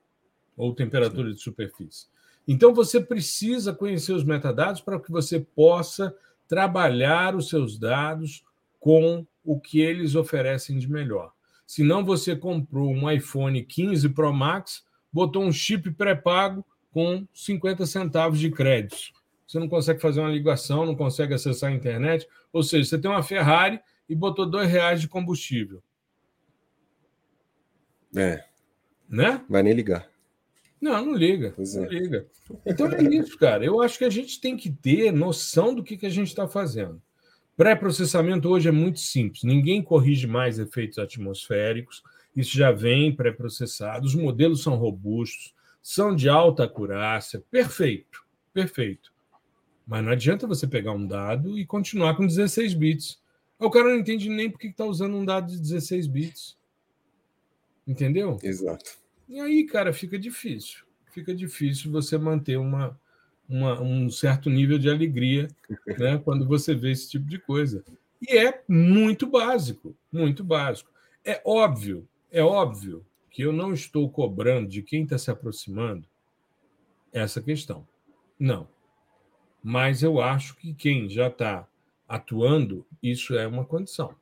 ou 0.56 0.74
temperatura 0.74 1.30
Sim. 1.30 1.36
de 1.36 1.42
superfície. 1.42 2.08
Então 2.48 2.74
você 2.74 3.00
precisa 3.00 3.74
conhecer 3.74 4.14
os 4.14 4.24
metadados 4.24 4.82
para 4.82 5.00
que 5.00 5.12
você 5.12 5.40
possa 5.40 6.16
trabalhar 6.48 7.36
os 7.36 7.50
seus 7.50 7.78
dados 7.78 8.44
com 8.80 9.26
o 9.44 9.60
que 9.60 9.80
eles 9.80 10.16
oferecem 10.16 10.78
de 10.78 10.90
melhor. 10.90 11.32
Se 11.66 11.84
não 11.84 12.04
você 12.04 12.36
comprou 12.36 12.92
um 12.92 13.10
iPhone 13.10 13.64
15 13.64 14.10
Pro 14.10 14.34
Max, 14.34 14.84
botou 15.14 15.44
um 15.44 15.52
chip 15.52 15.90
pré-pago 15.92 16.66
com 16.92 17.26
50 17.34 17.86
centavos 17.86 18.40
de 18.40 18.52
crédito. 18.52 18.98
Você 19.48 19.60
não 19.60 19.70
consegue 19.70 20.02
fazer 20.02 20.20
uma 20.20 20.30
ligação, 20.30 20.86
não 20.86 20.96
consegue 20.96 21.34
acessar 21.34 21.72
a 21.72 21.74
internet. 21.74 22.28
Ou 22.52 22.64
seja, 22.64 22.90
você 22.90 22.98
tem 22.98 23.10
uma 23.10 23.24
Ferrari 23.24 23.80
e 24.10 24.16
botou 24.16 24.46
dois 24.46 24.70
reais 24.70 25.00
de 25.00 25.08
combustível. 25.08 25.82
É. 28.16 28.44
Né? 29.08 29.44
Vai 29.50 29.64
nem 29.64 29.74
ligar. 29.74 30.11
Não, 30.82 31.06
não 31.06 31.14
liga. 31.14 31.54
Pois 31.56 31.76
não 31.76 31.86
é. 31.86 31.90
liga. 31.90 32.26
Então 32.66 32.92
é 32.92 33.04
isso, 33.04 33.38
cara. 33.38 33.64
Eu 33.64 33.82
acho 33.82 33.98
que 33.98 34.06
a 34.06 34.10
gente 34.10 34.42
tem 34.42 34.58
que 34.58 34.72
ter 34.72 35.12
noção 35.12 35.76
do 35.76 35.84
que, 35.84 35.96
que 35.96 36.06
a 36.06 36.10
gente 36.10 36.28
está 36.28 36.48
fazendo. 36.48 37.02
Pré-processamento 37.56 38.50
hoje 38.50 38.68
é 38.68 38.72
muito 38.72 39.00
simples. 39.00 39.44
Ninguém 39.44 39.84
corrige 39.84 40.26
mais 40.26 40.58
efeitos 40.58 40.98
atmosféricos. 40.98 42.02
Isso 42.36 42.58
já 42.58 42.72
vem 42.72 43.16
pré-processado. 43.16 44.06
Os 44.06 44.16
modelos 44.16 44.64
são 44.64 44.76
robustos 44.76 45.54
são 45.82 46.16
de 46.16 46.30
alta 46.30 46.64
acurácia, 46.64 47.44
perfeito, 47.50 48.24
perfeito. 48.54 49.12
Mas 49.86 50.04
não 50.04 50.12
adianta 50.12 50.48
você 50.48 50.68
pegar 50.68 50.92
um 50.92 51.06
dado 51.06 51.58
e 51.58 51.66
continuar 51.66 52.16
com 52.16 52.26
16 52.26 52.74
bits. 52.76 53.20
O 53.60 53.70
cara 53.70 53.90
não 53.90 53.98
entende 53.98 54.30
nem 54.30 54.50
por 54.50 54.60
que 54.60 54.68
está 54.68 54.86
usando 54.86 55.16
um 55.16 55.26
dado 55.26 55.52
de 55.52 55.60
16 55.60 56.08
bits. 56.08 56.58
Entendeu? 57.88 58.38
Exato. 58.44 59.01
E 59.32 59.40
aí, 59.40 59.64
cara, 59.64 59.94
fica 59.94 60.20
difícil. 60.20 60.84
Fica 61.10 61.34
difícil 61.34 61.90
você 61.90 62.18
manter 62.18 62.58
uma, 62.58 63.00
uma, 63.48 63.82
um 63.82 64.10
certo 64.10 64.50
nível 64.50 64.78
de 64.78 64.90
alegria 64.90 65.48
né, 65.98 66.18
quando 66.18 66.46
você 66.46 66.76
vê 66.76 66.92
esse 66.92 67.10
tipo 67.10 67.26
de 67.26 67.40
coisa. 67.40 67.82
E 68.22 68.38
é 68.38 68.62
muito 68.68 69.26
básico, 69.26 69.96
muito 70.12 70.44
básico. 70.44 70.92
É 71.24 71.42
óbvio, 71.46 72.06
é 72.30 72.44
óbvio 72.44 73.06
que 73.30 73.42
eu 73.42 73.54
não 73.54 73.72
estou 73.72 74.10
cobrando 74.10 74.68
de 74.68 74.82
quem 74.82 75.04
está 75.04 75.18
se 75.18 75.32
aproximando 75.32 76.06
essa 77.14 77.42
questão. 77.42 77.88
Não. 78.38 78.68
Mas 79.64 80.04
eu 80.04 80.20
acho 80.20 80.58
que 80.58 80.74
quem 80.74 81.10
já 81.10 81.28
está 81.28 81.66
atuando, 82.06 82.86
isso 83.02 83.34
é 83.36 83.48
uma 83.48 83.64
condição. 83.64 84.14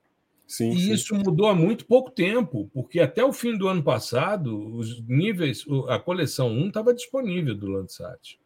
Sim, 0.49 0.71
e 0.71 0.79
sim. 0.79 0.91
isso 0.93 1.13
mudou 1.13 1.45
há 1.45 1.53
muito 1.53 1.85
pouco 1.85 2.09
tempo, 2.09 2.67
porque 2.73 2.99
até 2.99 3.23
o 3.23 3.31
fim 3.31 3.55
do 3.55 3.67
ano 3.67 3.83
passado, 3.83 4.75
os 4.75 4.99
níveis, 5.07 5.63
a 5.88 5.99
coleção 5.99 6.49
1 6.49 6.69
estava 6.69 6.91
disponível 6.91 7.53
do 7.53 7.67
Landsat. 7.67 8.39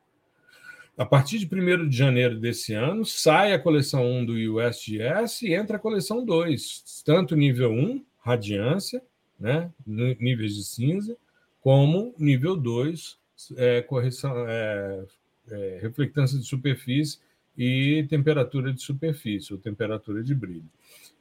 A 0.98 1.06
partir 1.06 1.39
de 1.39 1.46
1 1.46 1.88
de 1.88 1.96
janeiro 1.96 2.38
desse 2.38 2.74
ano, 2.74 3.06
sai 3.06 3.54
a 3.54 3.58
coleção 3.58 4.06
1 4.06 4.26
do 4.26 4.34
USGS 4.34 5.44
e 5.44 5.54
entra 5.54 5.78
a 5.78 5.80
coleção 5.80 6.26
2, 6.26 7.04
tanto 7.06 7.38
nível 7.38 7.72
1, 7.72 8.04
radiância, 8.20 9.02
né, 9.39 9.72
níveis 9.88 10.56
de 10.56 10.66
cinza, 10.66 11.16
como 11.62 12.13
nível 12.20 12.58
2, 12.58 13.18
é, 13.56 13.82
correção, 13.82 14.46
é, 14.46 15.06
é, 15.50 15.80
reflectância 15.82 16.38
de 16.38 16.46
superfície 16.46 17.18
e 17.58 18.06
temperatura 18.10 18.74
de 18.74 18.82
superfície, 18.82 19.54
ou 19.54 19.60
temperatura 19.60 20.22
de 20.22 20.36
brilho. 20.36 20.70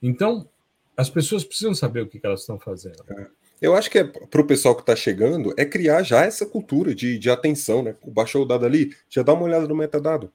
Então, 0.02 0.48
as 0.96 1.10
pessoas 1.10 1.44
precisam 1.44 1.74
saber 1.74 2.02
o 2.02 2.06
que 2.06 2.20
elas 2.22 2.40
estão 2.40 2.58
fazendo. 2.58 3.04
É. 3.10 3.26
Eu 3.60 3.76
acho 3.76 3.90
que 3.90 3.98
é, 3.98 4.04
para 4.04 4.40
o 4.40 4.46
pessoal 4.46 4.74
que 4.74 4.82
está 4.82 4.96
chegando 4.96 5.54
é 5.56 5.64
criar 5.64 6.02
já 6.02 6.24
essa 6.24 6.44
cultura 6.44 6.94
de, 6.94 7.18
de 7.18 7.30
atenção, 7.30 7.82
né? 7.82 7.94
Baixou 8.06 8.42
o 8.42 8.46
dado 8.46 8.66
ali, 8.66 8.94
já 9.08 9.22
dá 9.22 9.32
uma 9.32 9.44
olhada 9.44 9.68
no 9.68 9.74
metadado. 9.74 10.32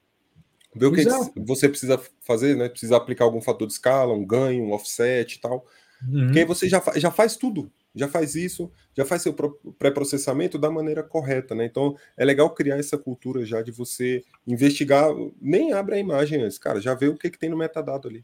Ver 0.74 0.86
o 0.86 0.92
que 0.94 1.06
você 1.42 1.68
precisa 1.68 2.00
fazer, 2.22 2.56
né? 2.56 2.70
Precisa 2.70 2.96
aplicar 2.96 3.26
algum 3.26 3.42
fator 3.42 3.68
de 3.68 3.74
escala, 3.74 4.14
um 4.14 4.26
ganho, 4.26 4.64
um 4.64 4.72
offset 4.72 5.36
e 5.36 5.42
tal. 5.42 5.66
Uhum. 6.08 6.26
Porque 6.26 6.40
aí 6.40 6.46
você 6.46 6.70
já, 6.70 6.82
já 6.96 7.12
faz 7.12 7.36
tudo 7.36 7.72
já 7.98 8.08
faz 8.08 8.36
isso, 8.36 8.72
já 8.96 9.04
faz 9.04 9.24
seu 9.24 9.34
pré-processamento 9.34 10.58
da 10.58 10.70
maneira 10.70 11.02
correta, 11.02 11.56
né? 11.56 11.66
Então 11.66 11.98
é 12.16 12.24
legal 12.24 12.54
criar 12.54 12.78
essa 12.78 12.98
cultura 12.98 13.44
já 13.44 13.62
de 13.62 13.72
você 13.72 14.24
investigar, 14.46 15.10
nem 15.42 15.74
abre 15.74 15.96
a 15.96 16.00
imagem 16.00 16.44
antes, 16.44 16.58
cara, 16.58 16.80
já 16.80 16.94
vê 16.94 17.08
o 17.08 17.18
que, 17.18 17.30
que 17.30 17.40
tem 17.40 17.50
no 17.50 17.58
metadado 17.58 18.08
ali. 18.08 18.24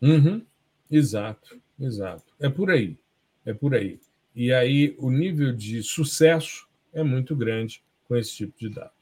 Uhum. 0.00 0.44
Exato, 0.90 1.60
exato. 1.78 2.32
É 2.40 2.48
por 2.48 2.70
aí, 2.70 2.98
é 3.44 3.52
por 3.52 3.74
aí. 3.74 4.00
E 4.34 4.52
aí 4.52 4.94
o 4.98 5.10
nível 5.10 5.52
de 5.52 5.82
sucesso 5.82 6.68
é 6.92 7.02
muito 7.02 7.34
grande 7.34 7.82
com 8.06 8.16
esse 8.16 8.36
tipo 8.36 8.58
de 8.58 8.68
dado. 8.68 8.92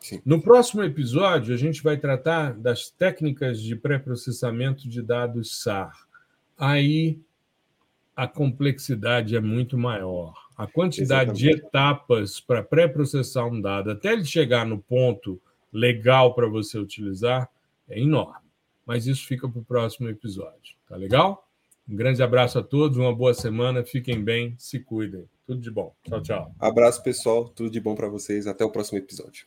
Sim. 0.00 0.20
No 0.24 0.42
próximo 0.42 0.82
episódio, 0.82 1.54
a 1.54 1.56
gente 1.56 1.82
vai 1.82 1.96
tratar 1.96 2.54
das 2.54 2.90
técnicas 2.90 3.60
de 3.60 3.76
pré-processamento 3.76 4.88
de 4.88 5.00
dados 5.00 5.62
SAR. 5.62 5.92
Aí 6.58 7.20
a 8.14 8.26
complexidade 8.26 9.36
é 9.36 9.40
muito 9.40 9.78
maior. 9.78 10.34
A 10.56 10.66
quantidade 10.66 11.30
Exatamente. 11.30 11.60
de 11.60 11.66
etapas 11.66 12.40
para 12.40 12.62
pré-processar 12.62 13.46
um 13.46 13.60
dado 13.60 13.90
até 13.90 14.12
ele 14.12 14.24
chegar 14.24 14.66
no 14.66 14.78
ponto 14.78 15.40
legal 15.72 16.34
para 16.34 16.46
você 16.46 16.78
utilizar 16.78 17.48
é 17.88 17.98
enorme. 18.00 18.48
Mas 18.84 19.06
isso 19.06 19.26
fica 19.26 19.48
para 19.48 19.60
o 19.60 19.64
próximo 19.64 20.08
episódio. 20.08 20.76
Tá 20.88 20.96
legal? 20.96 21.48
Um 21.88 21.96
grande 21.96 22.22
abraço 22.22 22.58
a 22.58 22.62
todos, 22.62 22.96
uma 22.96 23.14
boa 23.14 23.34
semana, 23.34 23.84
fiquem 23.84 24.22
bem, 24.22 24.54
se 24.58 24.78
cuidem. 24.78 25.28
Tudo 25.46 25.60
de 25.60 25.70
bom. 25.70 25.94
Tchau, 26.04 26.22
tchau. 26.22 26.54
Abraço, 26.58 27.02
pessoal. 27.02 27.48
Tudo 27.48 27.70
de 27.70 27.80
bom 27.80 27.94
para 27.94 28.08
vocês. 28.08 28.46
Até 28.46 28.64
o 28.64 28.70
próximo 28.70 28.98
episódio. 28.98 29.46